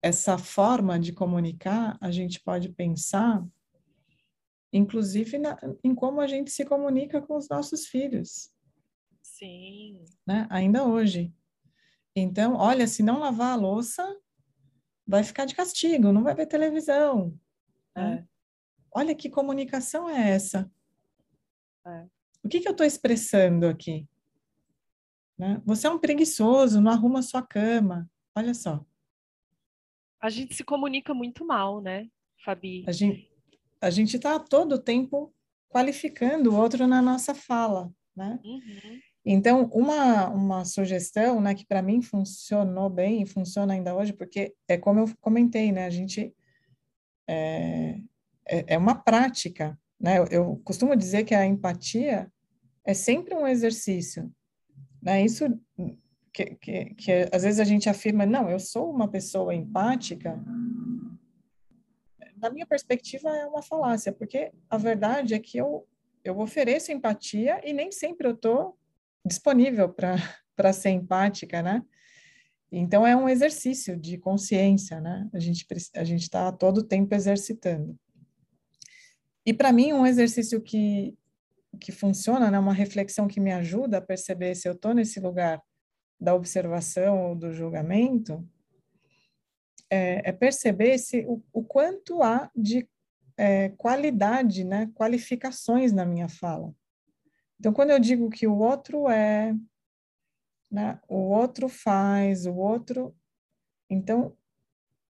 [0.01, 3.45] essa forma de comunicar, a gente pode pensar,
[4.73, 8.51] inclusive, na, em como a gente se comunica com os nossos filhos.
[9.21, 10.03] Sim.
[10.25, 10.47] Né?
[10.49, 11.31] Ainda hoje.
[12.15, 14.05] Então, olha, se não lavar a louça,
[15.07, 17.37] vai ficar de castigo, não vai ver televisão.
[17.95, 18.19] Né?
[18.19, 18.27] É.
[18.93, 20.69] Olha que comunicação é essa?
[21.85, 22.07] É.
[22.43, 24.07] O que, que eu estou expressando aqui?
[25.37, 25.61] Né?
[25.65, 28.09] Você é um preguiçoso, não arruma sua cama.
[28.35, 28.85] Olha só.
[30.19, 32.07] A gente se comunica muito mal, né,
[32.43, 32.83] Fabi?
[32.87, 33.31] A gente
[33.81, 35.33] a gente está todo o tempo
[35.67, 38.39] qualificando o outro na nossa fala, né?
[38.43, 38.99] Uhum.
[39.23, 44.55] Então, uma, uma sugestão, né, que para mim funcionou bem e funciona ainda hoje, porque
[44.67, 46.33] é como eu comentei, né, a gente
[47.27, 47.99] é,
[48.47, 52.31] é, é uma prática, né, eu, eu, costumo dizer que a empatia
[52.83, 54.33] é sempre um exercício,
[54.99, 55.45] né, isso
[56.33, 60.43] que, que, que às vezes a gente afirma, não, eu sou uma pessoa empática,
[62.37, 65.87] na minha perspectiva é uma falácia, porque a verdade é que eu,
[66.23, 68.75] eu ofereço empatia e nem sempre eu estou
[69.25, 70.17] disponível para
[70.73, 71.83] ser empática, né?
[72.71, 75.29] Então é um exercício de consciência, né?
[75.33, 75.65] A gente
[75.95, 77.97] a gente está todo tempo exercitando.
[79.45, 81.17] E para mim um exercício que
[81.79, 82.59] que funciona, né?
[82.59, 85.61] Uma reflexão que me ajuda a perceber se eu estou nesse lugar
[86.19, 88.47] da observação ou do julgamento
[89.89, 92.87] é, é perceber se o, o, quanto há de
[93.35, 94.89] é, qualidade, né?
[94.93, 96.73] Qualificações na minha fala.
[97.61, 99.55] Então, quando eu digo que o outro é,
[100.71, 103.15] né, o outro faz, o outro.
[103.87, 104.35] Então,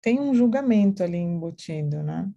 [0.02, 2.30] tem um julgamento ali embutido, né?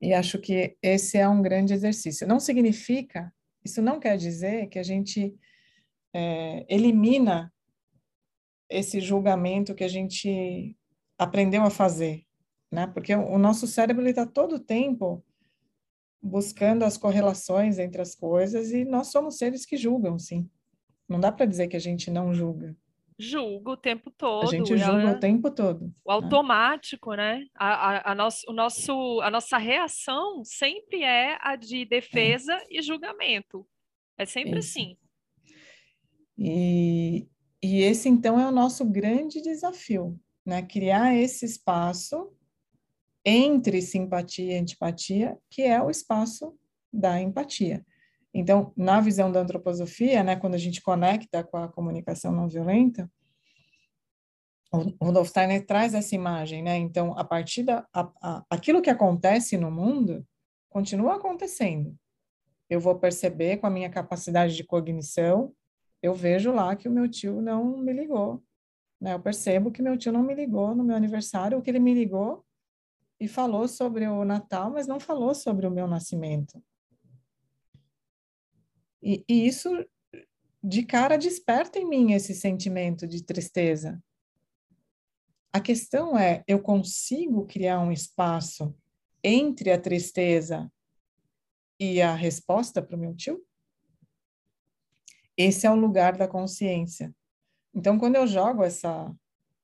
[0.00, 2.24] E acho que esse é um grande exercício.
[2.24, 3.34] Não significa,
[3.64, 5.34] isso não quer dizer que a gente
[6.14, 7.52] é, elimina
[8.70, 10.76] esse julgamento que a gente
[11.18, 12.24] aprendeu a fazer,
[12.70, 12.86] né?
[12.86, 15.25] Porque o nosso cérebro está todo o tempo
[16.26, 20.48] buscando as correlações entre as coisas e nós somos seres que julgam, sim.
[21.08, 22.76] Não dá para dizer que a gente não julga.
[23.18, 24.46] Julga o tempo todo.
[24.46, 25.12] A gente julga ela...
[25.12, 25.90] o tempo todo.
[26.04, 27.38] O automático, né?
[27.38, 27.46] né?
[27.54, 32.66] A, a, a, nosso, o nosso, a nossa reação sempre é a de defesa é.
[32.70, 33.66] e julgamento.
[34.18, 34.78] É sempre Isso.
[34.78, 34.96] assim.
[36.36, 37.26] E,
[37.62, 40.60] e esse, então, é o nosso grande desafio, né?
[40.60, 42.35] Criar esse espaço
[43.26, 46.56] entre simpatia e antipatia, que é o espaço
[46.92, 47.84] da empatia.
[48.32, 53.10] Então, na visão da antroposofia, né, quando a gente conecta com a comunicação não violenta,
[54.72, 56.76] o Rudolf Steiner traz essa imagem, né?
[56.76, 60.26] Então, a partir da a, a, aquilo que acontece no mundo
[60.68, 61.96] continua acontecendo.
[62.68, 65.52] Eu vou perceber com a minha capacidade de cognição,
[66.02, 68.42] eu vejo lá que o meu tio não me ligou,
[69.00, 69.14] né?
[69.14, 71.94] Eu percebo que meu tio não me ligou no meu aniversário, o que ele me
[71.94, 72.45] ligou
[73.18, 76.62] e falou sobre o Natal, mas não falou sobre o meu nascimento.
[79.02, 79.70] E, e isso,
[80.62, 84.02] de cara, desperta em mim esse sentimento de tristeza.
[85.52, 88.76] A questão é: eu consigo criar um espaço
[89.22, 90.70] entre a tristeza
[91.80, 93.42] e a resposta para o meu tio?
[95.36, 97.14] Esse é o lugar da consciência.
[97.74, 99.14] Então, quando eu jogo essa,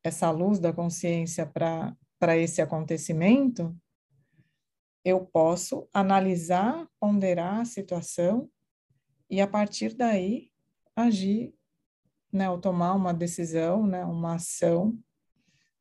[0.05, 3.77] essa luz da consciência para para esse acontecimento,
[5.05, 8.49] eu posso analisar, ponderar a situação
[9.29, 10.53] e a partir daí
[10.95, 11.53] agir,
[12.33, 14.97] né, ou tomar uma decisão, né, uma ação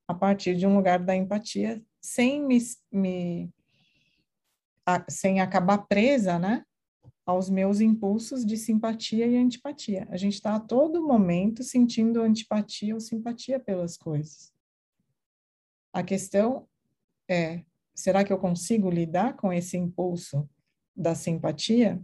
[0.07, 2.57] a partir de um lugar da empatia, sem me,
[2.91, 3.53] me
[4.83, 6.65] a, sem acabar presa, né,
[7.23, 10.07] aos meus impulsos de simpatia e antipatia.
[10.09, 14.51] A gente está a todo momento sentindo antipatia ou simpatia pelas coisas.
[15.93, 16.67] A questão
[17.29, 17.63] é:
[17.93, 20.49] será que eu consigo lidar com esse impulso
[20.95, 22.01] da simpatia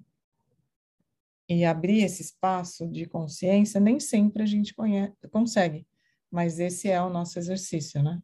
[1.49, 3.79] e abrir esse espaço de consciência?
[3.79, 5.87] Nem sempre a gente conhece, consegue,
[6.29, 8.21] mas esse é o nosso exercício, né?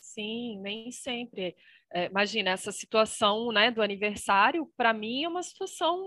[0.00, 1.56] Sim, nem sempre.
[1.94, 6.02] É, imagina, essa situação né, do aniversário, para mim é uma situação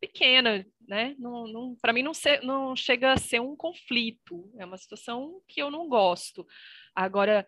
[0.00, 1.14] pequena, né?
[1.18, 5.40] Não, não, para mim não, ser, não chega a ser um conflito, é uma situação
[5.48, 6.46] que eu não gosto.
[6.94, 7.44] Agora,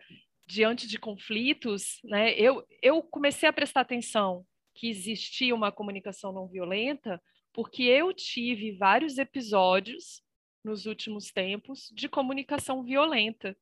[0.47, 6.47] diante de conflitos, né, eu, eu comecei a prestar atenção que existia uma comunicação não
[6.47, 7.21] violenta
[7.53, 10.23] porque eu tive vários episódios
[10.63, 13.57] nos últimos tempos de comunicação violenta.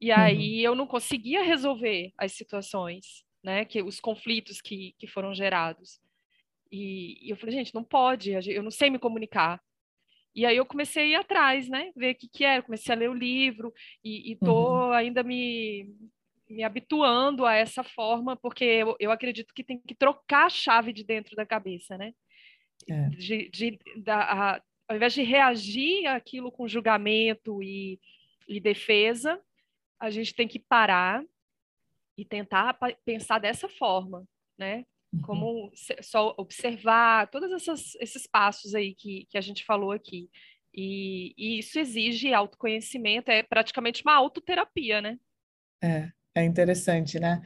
[0.00, 0.18] E uhum.
[0.18, 6.00] aí eu não conseguia resolver as situações, né, que os conflitos que, que foram gerados.
[6.70, 9.60] E, e eu falei, gente, não pode, eu não sei me comunicar.
[10.38, 11.90] E aí eu comecei a ir atrás, né?
[11.96, 13.74] Ver o que, que era, comecei a ler o livro
[14.04, 14.92] e estou uhum.
[14.92, 15.92] ainda me,
[16.48, 20.92] me habituando a essa forma, porque eu, eu, acredito que tem que trocar a chave
[20.92, 22.14] de dentro da cabeça, né?
[22.88, 23.08] É.
[23.08, 27.98] De, de, da, a, ao invés de reagir àquilo com julgamento e,
[28.46, 29.42] e defesa,
[29.98, 31.20] a gente tem que parar
[32.16, 34.24] e tentar pensar dessa forma,
[34.56, 34.86] né?
[35.12, 35.22] Uhum.
[35.22, 40.28] como só observar todos essas, esses passos aí que, que a gente falou aqui.
[40.74, 45.18] E, e, isso exige autoconhecimento, é praticamente uma autoterapia, né?
[45.82, 47.40] É, é interessante, né?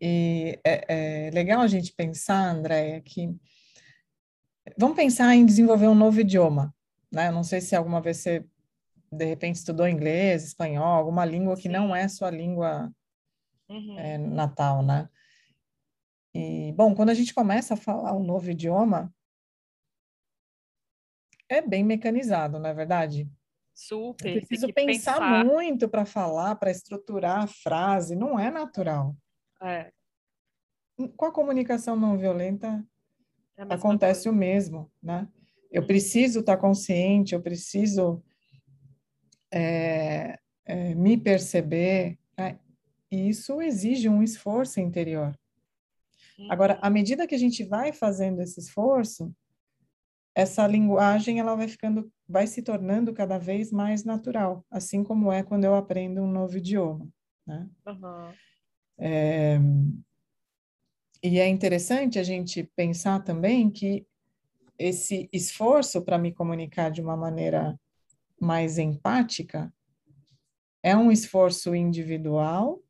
[0.00, 3.34] E é, é legal a gente pensar, Andréia, que
[4.78, 6.74] vamos pensar em desenvolver um novo idioma,
[7.10, 7.28] né?
[7.28, 8.44] Eu não sei se alguma vez você,
[9.10, 11.70] de repente, estudou inglês, espanhol, alguma língua que Sim.
[11.70, 12.92] não é sua língua
[13.70, 13.98] uhum.
[13.98, 15.08] é, natal, né?
[16.36, 19.10] E, bom, quando a gente começa a falar um novo idioma,
[21.48, 23.26] é bem mecanizado, não é verdade?
[23.72, 24.36] Super.
[24.36, 29.16] Eu preciso pensar, pensar, muito para falar, para estruturar a frase, não é natural.
[29.62, 29.90] É.
[31.16, 32.86] Com a comunicação não violenta,
[33.56, 34.36] é acontece coisa.
[34.36, 35.26] o mesmo, né?
[35.70, 35.86] Eu uhum.
[35.86, 38.22] preciso estar tá consciente, eu preciso
[39.50, 42.58] é, é, me perceber, né?
[43.10, 45.34] e isso exige um esforço interior.
[46.50, 49.34] Agora, à medida que a gente vai fazendo esse esforço,
[50.34, 55.42] essa linguagem ela vai ficando, vai se tornando cada vez mais natural, assim como é
[55.42, 57.08] quando eu aprendo um novo idioma,
[57.46, 57.66] né?
[57.86, 58.32] Uhum.
[58.98, 59.58] É,
[61.22, 64.06] e é interessante a gente pensar também que
[64.78, 67.78] esse esforço para me comunicar de uma maneira
[68.38, 69.72] mais empática
[70.82, 72.80] é um esforço individual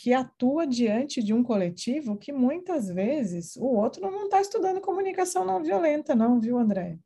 [0.00, 5.44] que atua diante de um coletivo que muitas vezes o outro não está estudando comunicação
[5.44, 6.98] não violenta, não, viu, André?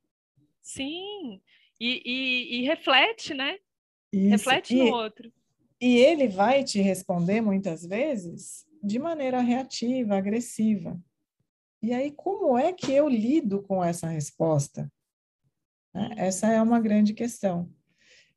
[0.63, 1.43] Sim,
[1.81, 3.59] e, e, e reflete, né?
[4.13, 4.31] Isso.
[4.31, 5.33] Reflete e, no outro.
[5.81, 10.97] E ele vai te responder muitas vezes de maneira reativa, agressiva.
[11.83, 14.89] E aí, como é que eu lido com essa resposta?
[15.93, 16.15] Né?
[16.17, 17.69] Essa é uma grande questão.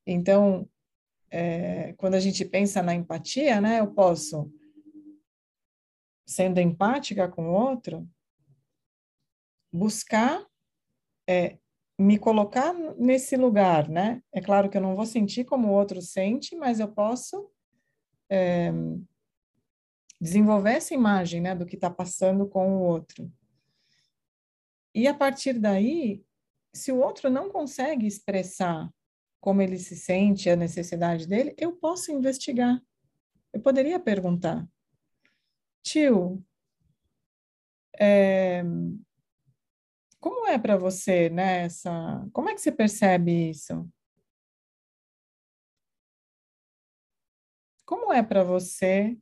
[0.03, 0.67] Então,
[1.29, 4.51] é, quando a gente pensa na empatia, né, eu posso,
[6.25, 8.07] sendo empática com o outro,
[9.71, 10.45] buscar
[11.27, 11.57] é,
[11.99, 14.21] me colocar nesse lugar, né?
[14.31, 17.51] É claro que eu não vou sentir como o outro sente, mas eu posso
[18.29, 18.71] é,
[20.21, 23.31] desenvolver essa imagem, né, do que está passando com o outro.
[24.93, 26.23] E a partir daí,
[26.73, 28.91] se o outro não consegue expressar
[29.39, 32.81] como ele se sente, a necessidade dele, eu posso investigar.
[33.53, 34.67] Eu poderia perguntar,
[35.83, 36.43] tio,
[37.99, 38.63] é,
[40.19, 43.89] como é para você, né, essa, como é que você percebe isso?
[47.85, 49.17] Como é para você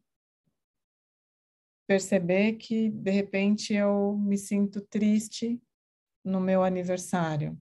[1.87, 5.61] perceber que, de repente, eu me sinto triste
[6.23, 7.59] no meu aniversário?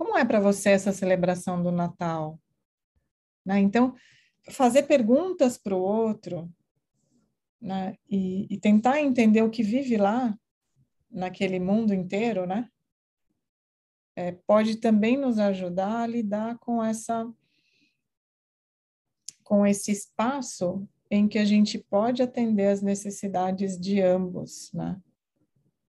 [0.00, 2.40] Como é para você essa celebração do Natal?
[3.44, 3.60] Né?
[3.60, 3.94] Então,
[4.48, 6.50] fazer perguntas para o outro
[7.60, 7.94] né?
[8.08, 10.34] e, e tentar entender o que vive lá
[11.10, 12.70] naquele mundo inteiro, né?
[14.16, 17.30] É, pode também nos ajudar a lidar com essa
[19.44, 24.98] com esse espaço em que a gente pode atender as necessidades de ambos, né?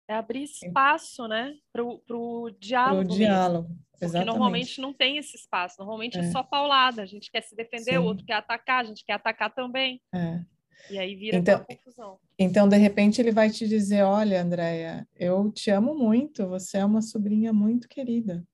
[0.08, 3.16] É abrir espaço, né, para o diálogo.
[3.16, 3.84] Diálogo, mesmo.
[4.00, 7.56] Porque normalmente não tem esse espaço, normalmente é, é só paulada, a gente quer se
[7.56, 10.02] defender, o outro quer atacar, a gente quer atacar também.
[10.14, 10.42] É.
[10.90, 12.20] E aí vira então, confusão.
[12.38, 16.86] Então, de repente, ele vai te dizer: Olha, Andréia, eu te amo muito, você é
[16.86, 18.46] uma sobrinha muito querida.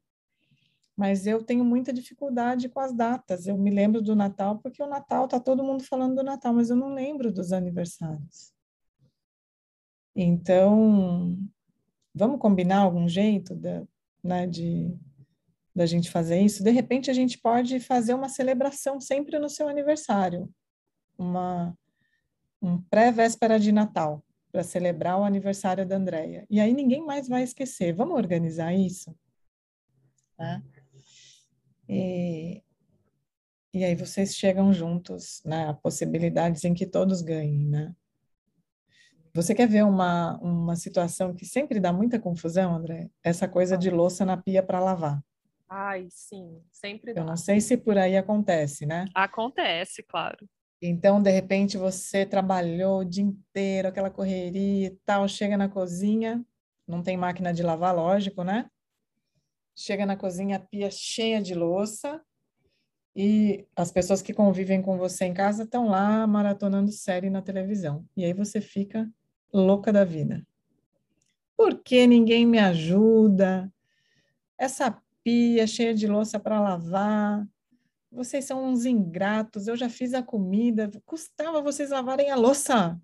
[0.96, 3.48] Mas eu tenho muita dificuldade com as datas.
[3.48, 6.70] Eu me lembro do Natal porque o Natal tá todo mundo falando do Natal, mas
[6.70, 8.52] eu não lembro dos aniversários.
[10.16, 11.38] Então,
[12.14, 13.84] vamos combinar algum jeito da,
[14.24, 14.94] né, de
[15.76, 16.64] da gente fazer isso?
[16.64, 20.50] De repente, a gente pode fazer uma celebração sempre no seu aniversário,
[21.18, 21.74] uma
[22.62, 26.46] um pré-véspera de Natal, para celebrar o aniversário da Andrea.
[26.50, 27.94] E aí ninguém mais vai esquecer.
[27.94, 29.16] Vamos organizar isso?
[30.38, 30.64] Né?
[31.88, 32.64] E,
[33.74, 35.72] e aí vocês chegam juntos, né?
[35.82, 37.96] Possibilidades em que todos ganhem, né?
[39.42, 43.10] Você quer ver uma, uma situação que sempre dá muita confusão, André?
[43.24, 45.24] Essa coisa de louça na pia para lavar.
[45.70, 47.22] Ai, sim, sempre dá.
[47.22, 49.06] Eu não sei se por aí acontece, né?
[49.16, 50.46] Acontece, claro.
[50.82, 56.46] Então, de repente, você trabalhou o dia inteiro, aquela correria e tal, chega na cozinha,
[56.86, 58.70] não tem máquina de lavar, lógico, né?
[59.74, 62.22] Chega na cozinha, a pia cheia de louça,
[63.16, 68.06] e as pessoas que convivem com você em casa estão lá maratonando série na televisão.
[68.18, 69.10] E aí você fica
[69.54, 70.46] louca da vida.
[71.58, 73.72] Por que ninguém me ajuda?
[74.58, 77.48] Essa pia cheia de louça para lavar,
[78.12, 83.00] vocês são uns ingratos, eu já fiz a comida, custava vocês lavarem a louça.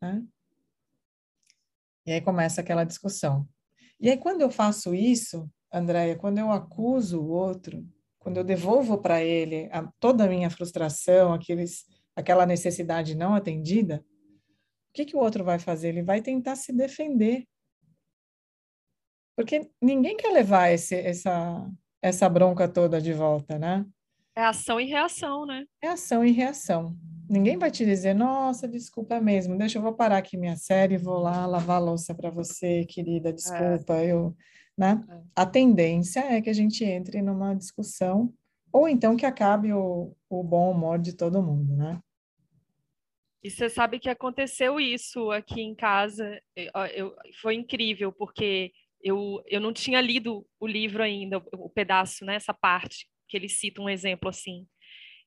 [0.00, 0.22] Né?
[2.04, 3.48] E aí começa aquela discussão.
[3.98, 7.86] E aí, quando eu faço isso, Andréia, quando eu acuso o outro,
[8.18, 14.04] quando eu devolvo para ele a, toda a minha frustração, aqueles, aquela necessidade não atendida,
[14.92, 15.88] o que, que o outro vai fazer?
[15.88, 17.48] Ele vai tentar se defender.
[19.34, 21.66] Porque ninguém quer levar esse, essa,
[22.02, 23.86] essa bronca toda de volta, né?
[24.36, 25.64] É ação e reação, né?
[25.82, 26.94] É ação e reação.
[27.26, 30.98] Ninguém vai te dizer, nossa, desculpa mesmo, deixa eu vou parar aqui minha série e
[30.98, 33.32] vou lá lavar a louça para você, querida, é.
[33.32, 34.12] desculpa, é.
[34.12, 34.36] eu,
[34.76, 35.02] né?
[35.08, 35.20] É.
[35.34, 38.30] A tendência é que a gente entre numa discussão
[38.70, 41.98] ou então que acabe o, o bom humor de todo mundo, né?
[43.42, 48.72] E você sabe que aconteceu isso aqui em casa, eu, eu, foi incrível, porque
[49.02, 53.36] eu, eu não tinha lido o livro ainda, o, o pedaço, né, essa parte que
[53.36, 54.66] ele cita um exemplo assim.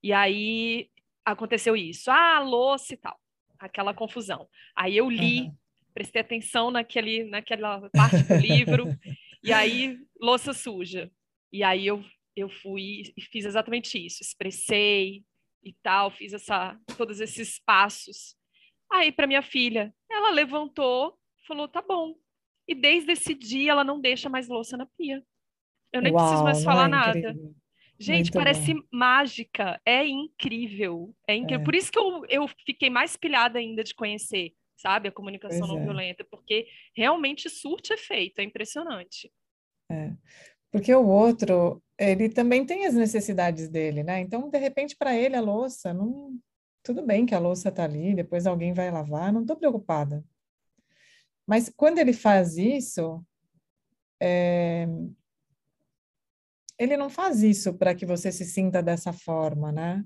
[0.02, 0.90] E aí
[1.26, 2.10] aconteceu isso.
[2.10, 3.20] Ah, louça e tal.
[3.60, 4.48] Aquela confusão.
[4.76, 5.56] Aí eu li, uhum.
[5.94, 8.86] prestei atenção naquele, naquela parte do livro,
[9.44, 11.12] e aí louça suja.
[11.52, 12.06] E aí eu,
[12.36, 14.22] eu fui e fiz exatamente isso.
[14.22, 15.24] Expressei
[15.66, 18.38] e tal, fiz essa, todos esses passos.
[18.92, 22.16] Aí para minha filha, ela levantou, falou: tá bom.
[22.68, 25.24] E desde esse dia ela não deixa mais louça na pia.
[25.92, 27.36] Eu nem Uau, preciso mais falar é nada.
[27.98, 28.82] Gente, Muito parece bom.
[28.92, 29.82] mágica.
[29.86, 31.16] É incrível.
[31.28, 31.62] É incrível.
[31.62, 31.64] É.
[31.64, 35.72] Por isso que eu, eu fiquei mais pilhada ainda de conhecer, sabe, a comunicação pois
[35.72, 35.84] não é.
[35.84, 38.40] violenta, porque realmente surte efeito.
[38.40, 39.32] É impressionante.
[39.90, 40.12] É.
[40.76, 44.20] Porque o outro, ele também tem as necessidades dele, né?
[44.20, 46.38] Então, de repente, para ele, a louça, não...
[46.84, 50.22] tudo bem que a louça está ali, depois alguém vai lavar, não estou preocupada.
[51.48, 53.26] Mas quando ele faz isso,
[54.22, 54.86] é...
[56.78, 60.04] ele não faz isso para que você se sinta dessa forma, né?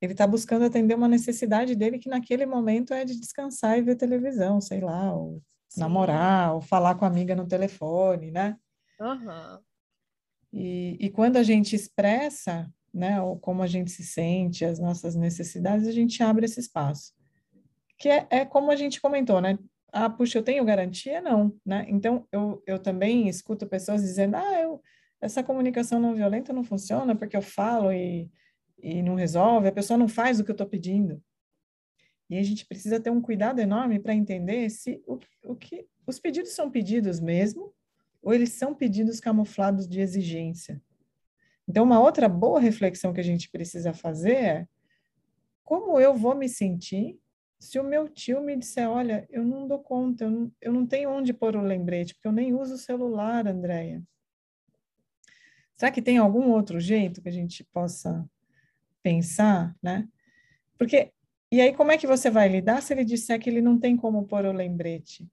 [0.00, 3.96] Ele está buscando atender uma necessidade dele que naquele momento é de descansar e ver
[3.96, 5.80] televisão, sei lá, ou Sim.
[5.80, 8.56] namorar, ou falar com a amiga no telefone, né?
[9.00, 9.58] Uhum.
[10.52, 15.14] E, e quando a gente expressa, né, ou como a gente se sente, as nossas
[15.14, 17.12] necessidades, a gente abre esse espaço.
[17.98, 19.58] Que é, é como a gente comentou, né?
[19.92, 21.20] Ah, puxa, eu tenho garantia?
[21.20, 21.86] Não, né?
[21.88, 24.82] Então, eu, eu também escuto pessoas dizendo, ah, eu,
[25.20, 28.30] essa comunicação não violenta não funciona porque eu falo e,
[28.78, 31.22] e não resolve, a pessoa não faz o que eu estou pedindo.
[32.30, 36.18] E a gente precisa ter um cuidado enorme para entender se o, o que os
[36.18, 37.72] pedidos são pedidos mesmo
[38.22, 40.80] ou eles são pedidos camuflados de exigência.
[41.66, 44.68] Então, uma outra boa reflexão que a gente precisa fazer é
[45.62, 47.18] como eu vou me sentir
[47.58, 50.86] se o meu tio me disser, olha, eu não dou conta, eu não, eu não
[50.86, 54.02] tenho onde pôr o lembrete, porque eu nem uso o celular, Andréia.
[55.74, 58.28] Será que tem algum outro jeito que a gente possa
[59.02, 60.08] pensar, né?
[60.76, 61.12] Porque,
[61.50, 63.96] e aí como é que você vai lidar se ele disser que ele não tem
[63.96, 65.28] como pôr o lembrete?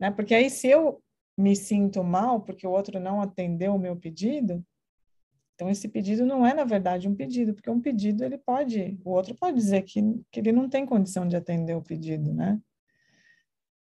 [0.00, 0.10] Né?
[0.10, 1.02] Porque aí se eu
[1.38, 4.64] me sinto mal porque o outro não atendeu o meu pedido,
[5.54, 9.10] então esse pedido não é na verdade um pedido, porque um pedido ele pode, o
[9.10, 12.60] outro pode dizer que, que ele não tem condição de atender o pedido, né?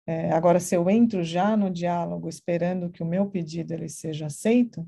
[0.05, 4.25] É, agora, se eu entro já no diálogo esperando que o meu pedido ele seja
[4.25, 4.85] aceito,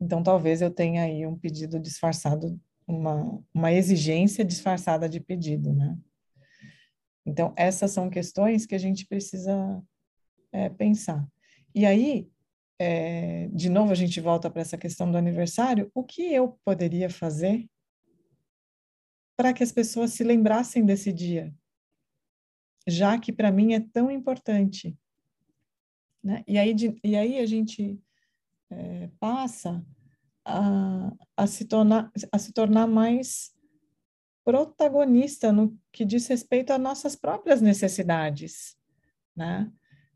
[0.00, 5.96] então talvez eu tenha aí um pedido disfarçado, uma, uma exigência disfarçada de pedido, né?
[7.26, 9.82] Então, essas são questões que a gente precisa
[10.52, 11.26] é, pensar.
[11.74, 12.28] E aí,
[12.78, 15.90] é, de novo, a gente volta para essa questão do aniversário.
[15.94, 17.68] O que eu poderia fazer
[19.36, 21.54] para que as pessoas se lembrassem desse dia?
[22.86, 24.96] Já que para mim é tão importante.
[26.22, 26.42] Né?
[26.46, 27.98] E, aí, de, e aí a gente
[28.70, 29.84] é, passa
[30.44, 33.52] a, a, se tornar, a se tornar mais
[34.44, 38.76] protagonista no que diz respeito às nossas próprias necessidades,
[39.36, 39.70] né?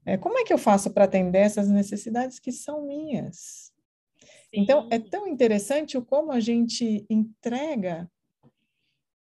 [0.06, 3.72] É, como é que eu faço para atender essas necessidades que são minhas?
[4.18, 4.28] Sim.
[4.52, 8.10] Então, é tão interessante o como a gente entrega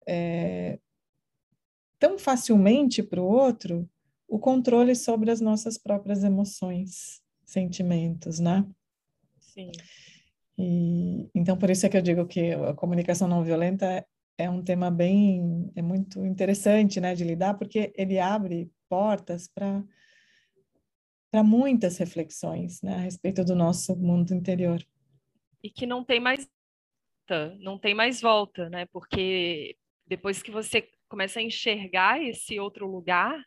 [0.06, 0.78] é,
[1.98, 3.88] tão facilmente para o outro
[4.26, 8.66] o controle sobre as nossas próprias emoções, sentimentos, né?
[9.38, 9.72] Sim.
[10.58, 14.06] E, então, por isso é que eu digo que a comunicação não violenta
[14.36, 19.82] é um tema bem, é muito interessante, né, de lidar, porque ele abre portas para
[21.30, 24.84] para muitas reflexões né, a respeito do nosso mundo interior.
[25.62, 26.48] E que não tem mais
[27.60, 28.86] não tem mais volta, né?
[28.86, 29.76] Porque
[30.06, 33.44] depois que você começa a enxergar esse outro lugar,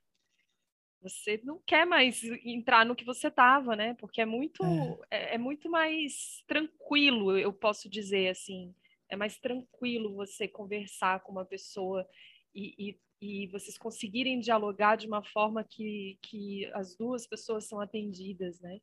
[1.02, 3.96] você não quer mais entrar no que você estava, né?
[3.96, 4.64] Porque é muito
[5.10, 5.32] é.
[5.32, 5.36] é.
[5.36, 8.74] É, muito mais tranquilo, eu posso dizer assim,
[9.10, 12.08] é mais tranquilo você conversar com uma pessoa
[12.54, 17.80] e, e e vocês conseguirem dialogar de uma forma que, que as duas pessoas são
[17.80, 18.80] atendidas, né?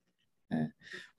[0.53, 0.69] É.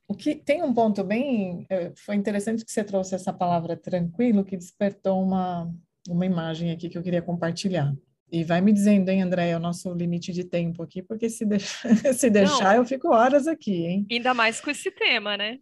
[0.08, 4.44] O que tem um ponto bem, é, foi interessante que você trouxe essa palavra tranquilo,
[4.44, 5.72] que despertou uma,
[6.08, 7.94] uma imagem aqui que eu queria compartilhar.
[8.32, 11.46] E vai me dizendo, hein, André, é o nosso limite de tempo aqui, porque se,
[12.14, 14.08] se deixar Não, eu fico horas aqui, hein?
[14.10, 15.60] Ainda mais com esse tema, né?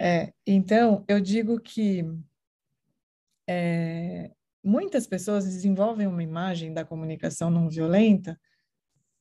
[0.00, 2.04] É, então, eu digo que
[3.48, 4.30] é,
[4.62, 8.38] muitas pessoas desenvolvem uma imagem da comunicação não violenta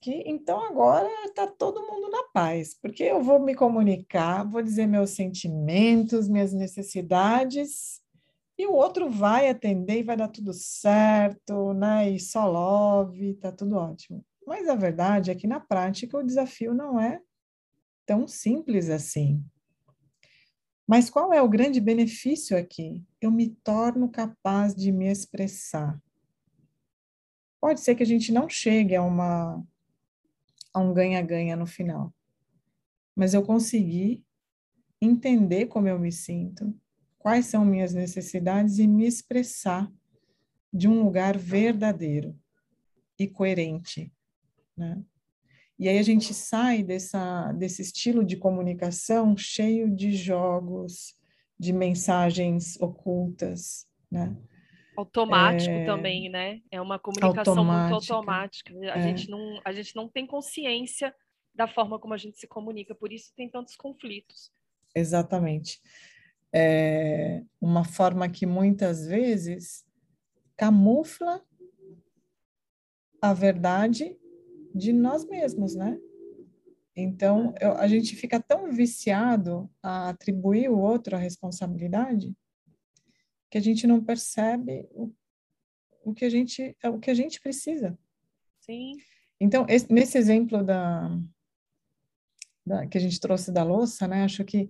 [0.01, 4.85] que então agora está todo mundo na paz, porque eu vou me comunicar, vou dizer
[4.85, 8.01] meus sentimentos, minhas necessidades,
[8.57, 12.09] e o outro vai atender e vai dar tudo certo, né?
[12.09, 14.25] E só love, tá tudo ótimo.
[14.45, 17.19] Mas a verdade é que na prática o desafio não é
[18.05, 19.43] tão simples assim.
[20.87, 23.03] Mas qual é o grande benefício aqui?
[23.19, 26.01] Eu me torno capaz de me expressar.
[27.59, 29.61] Pode ser que a gente não chegue a, uma,
[30.73, 32.13] a um ganha-ganha no final,
[33.13, 34.23] mas eu consegui
[35.01, 36.73] entender como eu me sinto,
[37.19, 39.91] quais são minhas necessidades e me expressar
[40.71, 42.39] de um lugar verdadeiro
[43.19, 44.13] e coerente,
[44.77, 45.03] né?
[45.79, 51.15] E aí a gente sai dessa, desse estilo de comunicação cheio de jogos,
[51.59, 54.35] de mensagens ocultas, né?
[54.97, 55.85] Automático é...
[55.85, 56.61] também, né?
[56.71, 57.89] É uma comunicação automática.
[57.89, 58.73] muito automática.
[58.73, 59.01] A, é.
[59.03, 61.13] gente não, a gente não tem consciência
[61.53, 64.51] da forma como a gente se comunica, por isso tem tantos conflitos.
[64.95, 65.79] exatamente.
[66.53, 69.85] É uma forma que muitas vezes
[70.55, 71.43] camufla
[73.21, 74.17] a verdade
[74.77, 75.99] de nós mesmos, né?
[76.95, 82.35] Então, eu, a gente fica tão viciado a atribuir o outro a responsabilidade
[83.49, 85.13] que a gente não percebe o,
[86.03, 87.97] o que a gente o que a gente precisa.
[88.61, 88.93] Sim.
[89.39, 91.09] Então, esse, nesse exemplo da,
[92.65, 94.23] da, que a gente trouxe da louça, né?
[94.23, 94.69] Acho que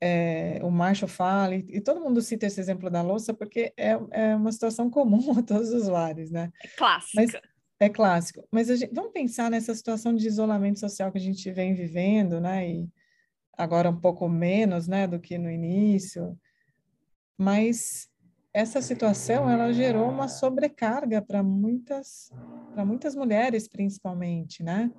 [0.00, 3.90] é, o Marshall fala, e, e, todo mundo cita esse exemplo da louça porque é,
[4.10, 6.50] é uma situação comum a todos os lares, né?
[6.64, 7.12] É clássica.
[7.14, 7.51] Mas,
[7.84, 8.46] é clássico.
[8.50, 12.68] Mas gente, vamos pensar nessa situação de isolamento social que a gente vem vivendo, né?
[12.68, 12.88] E
[13.58, 16.38] agora um pouco menos, né, do que no início.
[17.36, 18.08] Mas
[18.52, 22.30] essa situação ela gerou uma sobrecarga para muitas
[22.72, 24.90] para muitas mulheres principalmente, né?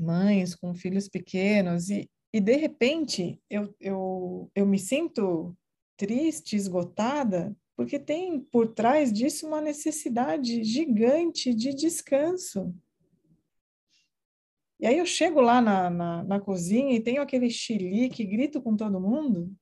[0.00, 5.54] Mães com filhos pequenos e, e de repente eu, eu, eu me sinto
[5.96, 12.74] triste, esgotada, porque tem por trás disso uma necessidade gigante de descanso.
[14.80, 18.74] E aí eu chego lá na, na, na cozinha e tenho aquele chilique, grito com
[18.74, 19.56] todo mundo,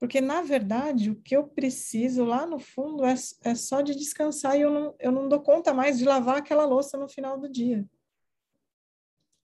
[0.00, 3.14] porque, na verdade, o que eu preciso lá no fundo é,
[3.44, 6.64] é só de descansar e eu não, eu não dou conta mais de lavar aquela
[6.64, 7.86] louça no final do dia.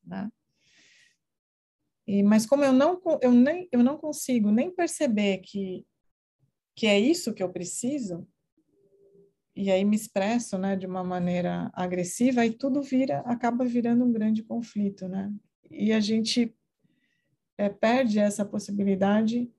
[0.02, 0.30] Né?
[2.06, 5.86] E, mas como eu não, eu, nem, eu não consigo nem perceber que
[6.78, 8.24] que é isso que eu preciso,
[9.56, 14.12] e aí me expresso, né, de uma maneira agressiva, e tudo vira, acaba virando um
[14.12, 15.34] grande conflito, né?
[15.68, 16.54] E a gente
[17.58, 19.50] é, perde essa possibilidade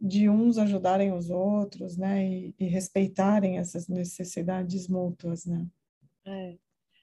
[0.00, 5.64] de uns ajudarem os outros, né, e, e respeitarem essas necessidades mútuas, né?
[6.26, 6.56] É,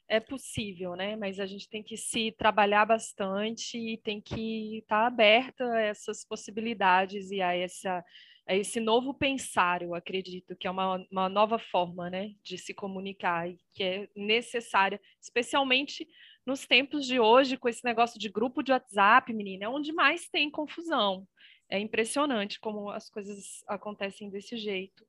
[0.10, 1.16] é possível, né?
[1.16, 5.80] Mas a gente tem que se trabalhar bastante e tem que estar tá aberta a
[5.80, 8.04] essas possibilidades e a essa
[8.48, 12.74] é esse novo pensar, eu acredito, que é uma, uma nova forma né, de se
[12.74, 16.08] comunicar e que é necessária, especialmente
[16.46, 20.28] nos tempos de hoje, com esse negócio de grupo de WhatsApp, menina, é onde mais
[20.30, 21.28] tem confusão.
[21.68, 25.04] É impressionante como as coisas acontecem desse jeito.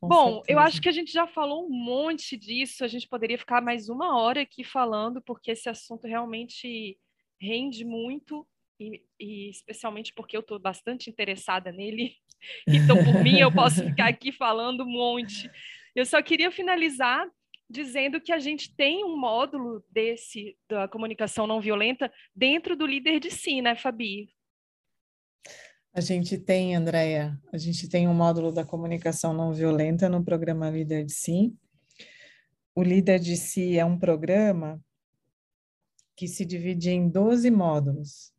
[0.00, 0.52] Com Bom, certeza.
[0.52, 3.88] eu acho que a gente já falou um monte disso, a gente poderia ficar mais
[3.88, 6.96] uma hora aqui falando, porque esse assunto realmente
[7.40, 8.46] rende muito,
[8.78, 12.16] e, e especialmente porque eu estou bastante interessada nele.
[12.66, 15.50] Então, por mim, eu posso ficar aqui falando um monte.
[15.94, 17.26] Eu só queria finalizar
[17.68, 23.20] dizendo que a gente tem um módulo desse da comunicação não violenta dentro do líder
[23.20, 24.28] de si, né, Fabi?
[25.96, 30.68] A gente tem, Andréia, a gente tem um módulo da comunicação não violenta no programa
[30.68, 31.54] Líder de Si.
[32.74, 34.82] O Líder de Si é um programa
[36.16, 38.33] que se divide em 12 módulos.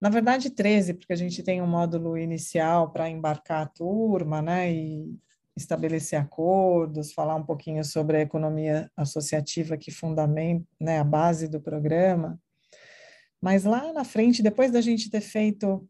[0.00, 4.72] Na verdade, 13, porque a gente tem um módulo inicial para embarcar a turma, né,
[4.72, 5.18] e
[5.56, 11.60] estabelecer acordos, falar um pouquinho sobre a economia associativa que fundamenta, né, a base do
[11.60, 12.40] programa.
[13.40, 15.88] Mas lá na frente, depois da gente ter feito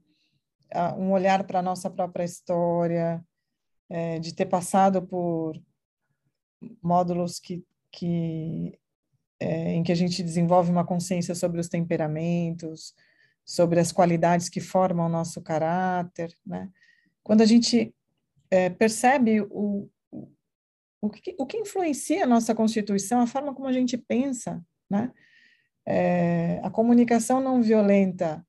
[0.74, 3.22] uh, um olhar para a nossa própria história,
[3.90, 5.58] é, de ter passado por
[6.82, 8.78] módulos que, que
[9.40, 12.94] é, em que a gente desenvolve uma consciência sobre os temperamentos,
[13.48, 16.68] sobre as qualidades que formam o nosso caráter, né?
[17.22, 17.94] Quando a gente
[18.50, 19.88] é, percebe o,
[21.00, 25.10] o, que, o que influencia a nossa constituição, a forma como a gente pensa, né?
[25.86, 28.44] É, a comunicação não violenta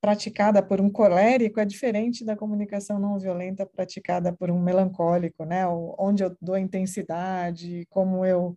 [0.00, 5.64] praticada por um colérico é diferente da comunicação não violenta praticada por um melancólico, né?
[5.68, 8.56] Onde eu dou intensidade, como eu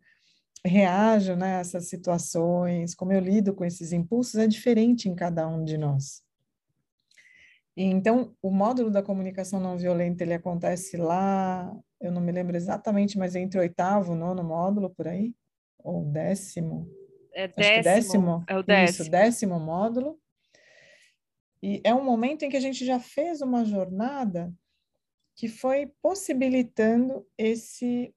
[0.67, 5.47] reajo né, a essas situações, como eu lido com esses impulsos, é diferente em cada
[5.47, 6.23] um de nós.
[7.75, 13.17] Então, o módulo da comunicação não violenta, ele acontece lá, eu não me lembro exatamente,
[13.17, 15.35] mas entre o oitavo, nono módulo, por aí,
[15.77, 16.89] ou décimo.
[17.33, 19.03] É décimo, décimo é o décimo.
[19.03, 20.19] Isso, décimo módulo.
[21.61, 24.51] E é um momento em que a gente já fez uma jornada
[25.35, 28.11] que foi possibilitando esse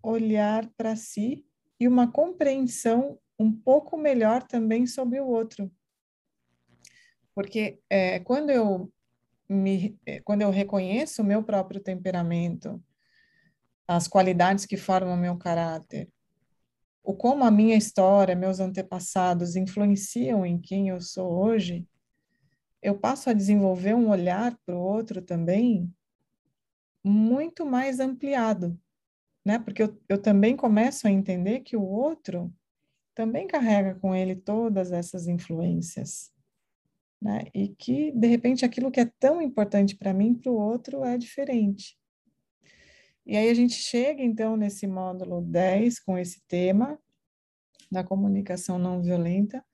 [0.00, 1.44] olhar para si
[1.78, 5.70] e uma compreensão um pouco melhor também sobre o outro.
[7.34, 8.92] Porque é, quando, eu
[9.48, 12.82] me, é, quando eu reconheço o meu próprio temperamento,
[13.88, 16.08] as qualidades que formam meu caráter,
[17.02, 21.86] o como a minha história, meus antepassados influenciam em quem eu sou hoje,
[22.80, 25.92] eu passo a desenvolver um olhar para o outro também
[27.02, 28.78] muito mais ampliado
[29.44, 29.58] né?
[29.58, 32.52] Porque eu, eu também começo a entender que o outro
[33.14, 36.32] também carrega com ele todas essas influências,
[37.20, 37.44] né?
[37.54, 41.16] E que, de repente, aquilo que é tão importante para mim, para o outro, é
[41.18, 41.96] diferente.
[43.26, 46.98] E aí a gente chega, então, nesse módulo 10, com esse tema
[47.90, 49.64] da comunicação não violenta,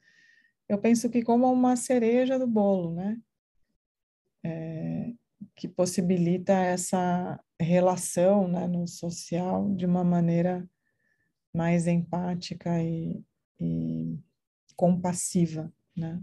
[0.68, 3.20] eu penso que como uma cereja do bolo, né?
[4.44, 5.12] É,
[5.56, 10.68] que possibilita essa relação né, no social de uma maneira
[11.54, 13.22] mais empática e,
[13.58, 14.18] e
[14.76, 16.22] compassiva, né?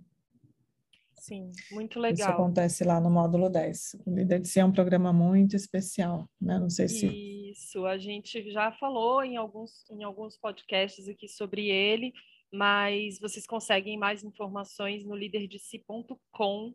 [1.19, 2.29] Sim, muito legal.
[2.29, 3.97] Isso acontece lá no módulo 10.
[4.05, 6.57] O Líder de Si é um programa muito especial, né?
[6.57, 7.07] Não sei se...
[7.51, 12.13] Isso, a gente já falou em alguns, em alguns podcasts aqui sobre ele,
[12.51, 16.73] mas vocês conseguem mais informações no líderdeси.com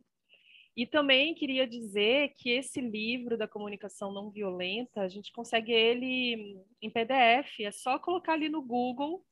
[0.74, 6.58] e também queria dizer que esse livro da comunicação não violenta, a gente consegue ele
[6.80, 9.22] em PDF, é só colocar ali no Google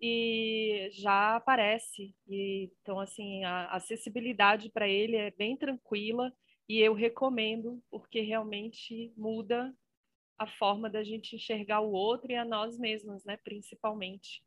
[0.00, 2.12] e já aparece.
[2.28, 6.32] E, então, assim, a acessibilidade para ele é bem tranquila
[6.68, 9.72] e eu recomendo, porque realmente muda
[10.36, 14.42] a forma da gente enxergar o outro e a nós mesmos, né, principalmente.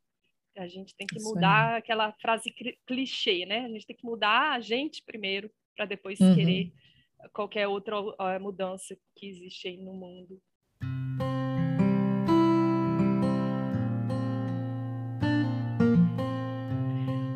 [0.54, 2.52] A gente tem que mudar aquela frase
[2.84, 3.64] clichê, né?
[3.64, 5.48] A gente tem que mudar a gente primeiro
[5.78, 6.34] para depois uhum.
[6.34, 6.72] querer
[7.32, 7.94] qualquer outra
[8.40, 10.40] mudança que existe aí no mundo.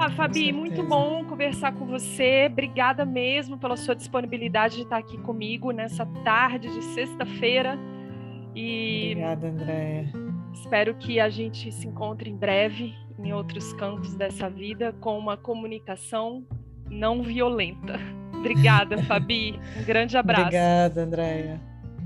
[0.01, 2.49] Ah, Fabi, muito bom conversar com você.
[2.51, 7.79] Obrigada mesmo pela sua disponibilidade de estar aqui comigo nessa tarde de sexta-feira.
[8.57, 10.13] E Obrigada, Andréia.
[10.53, 15.37] Espero que a gente se encontre em breve em outros campos dessa vida com uma
[15.37, 16.45] comunicação
[16.91, 18.01] não violenta.
[18.43, 19.59] Obrigada, Fabi.
[19.79, 20.43] Um grande abraço.
[20.43, 21.61] Obrigada, Andréia.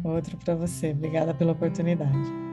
[0.05, 0.91] Outro para você.
[0.91, 2.46] Obrigada pela oportunidade.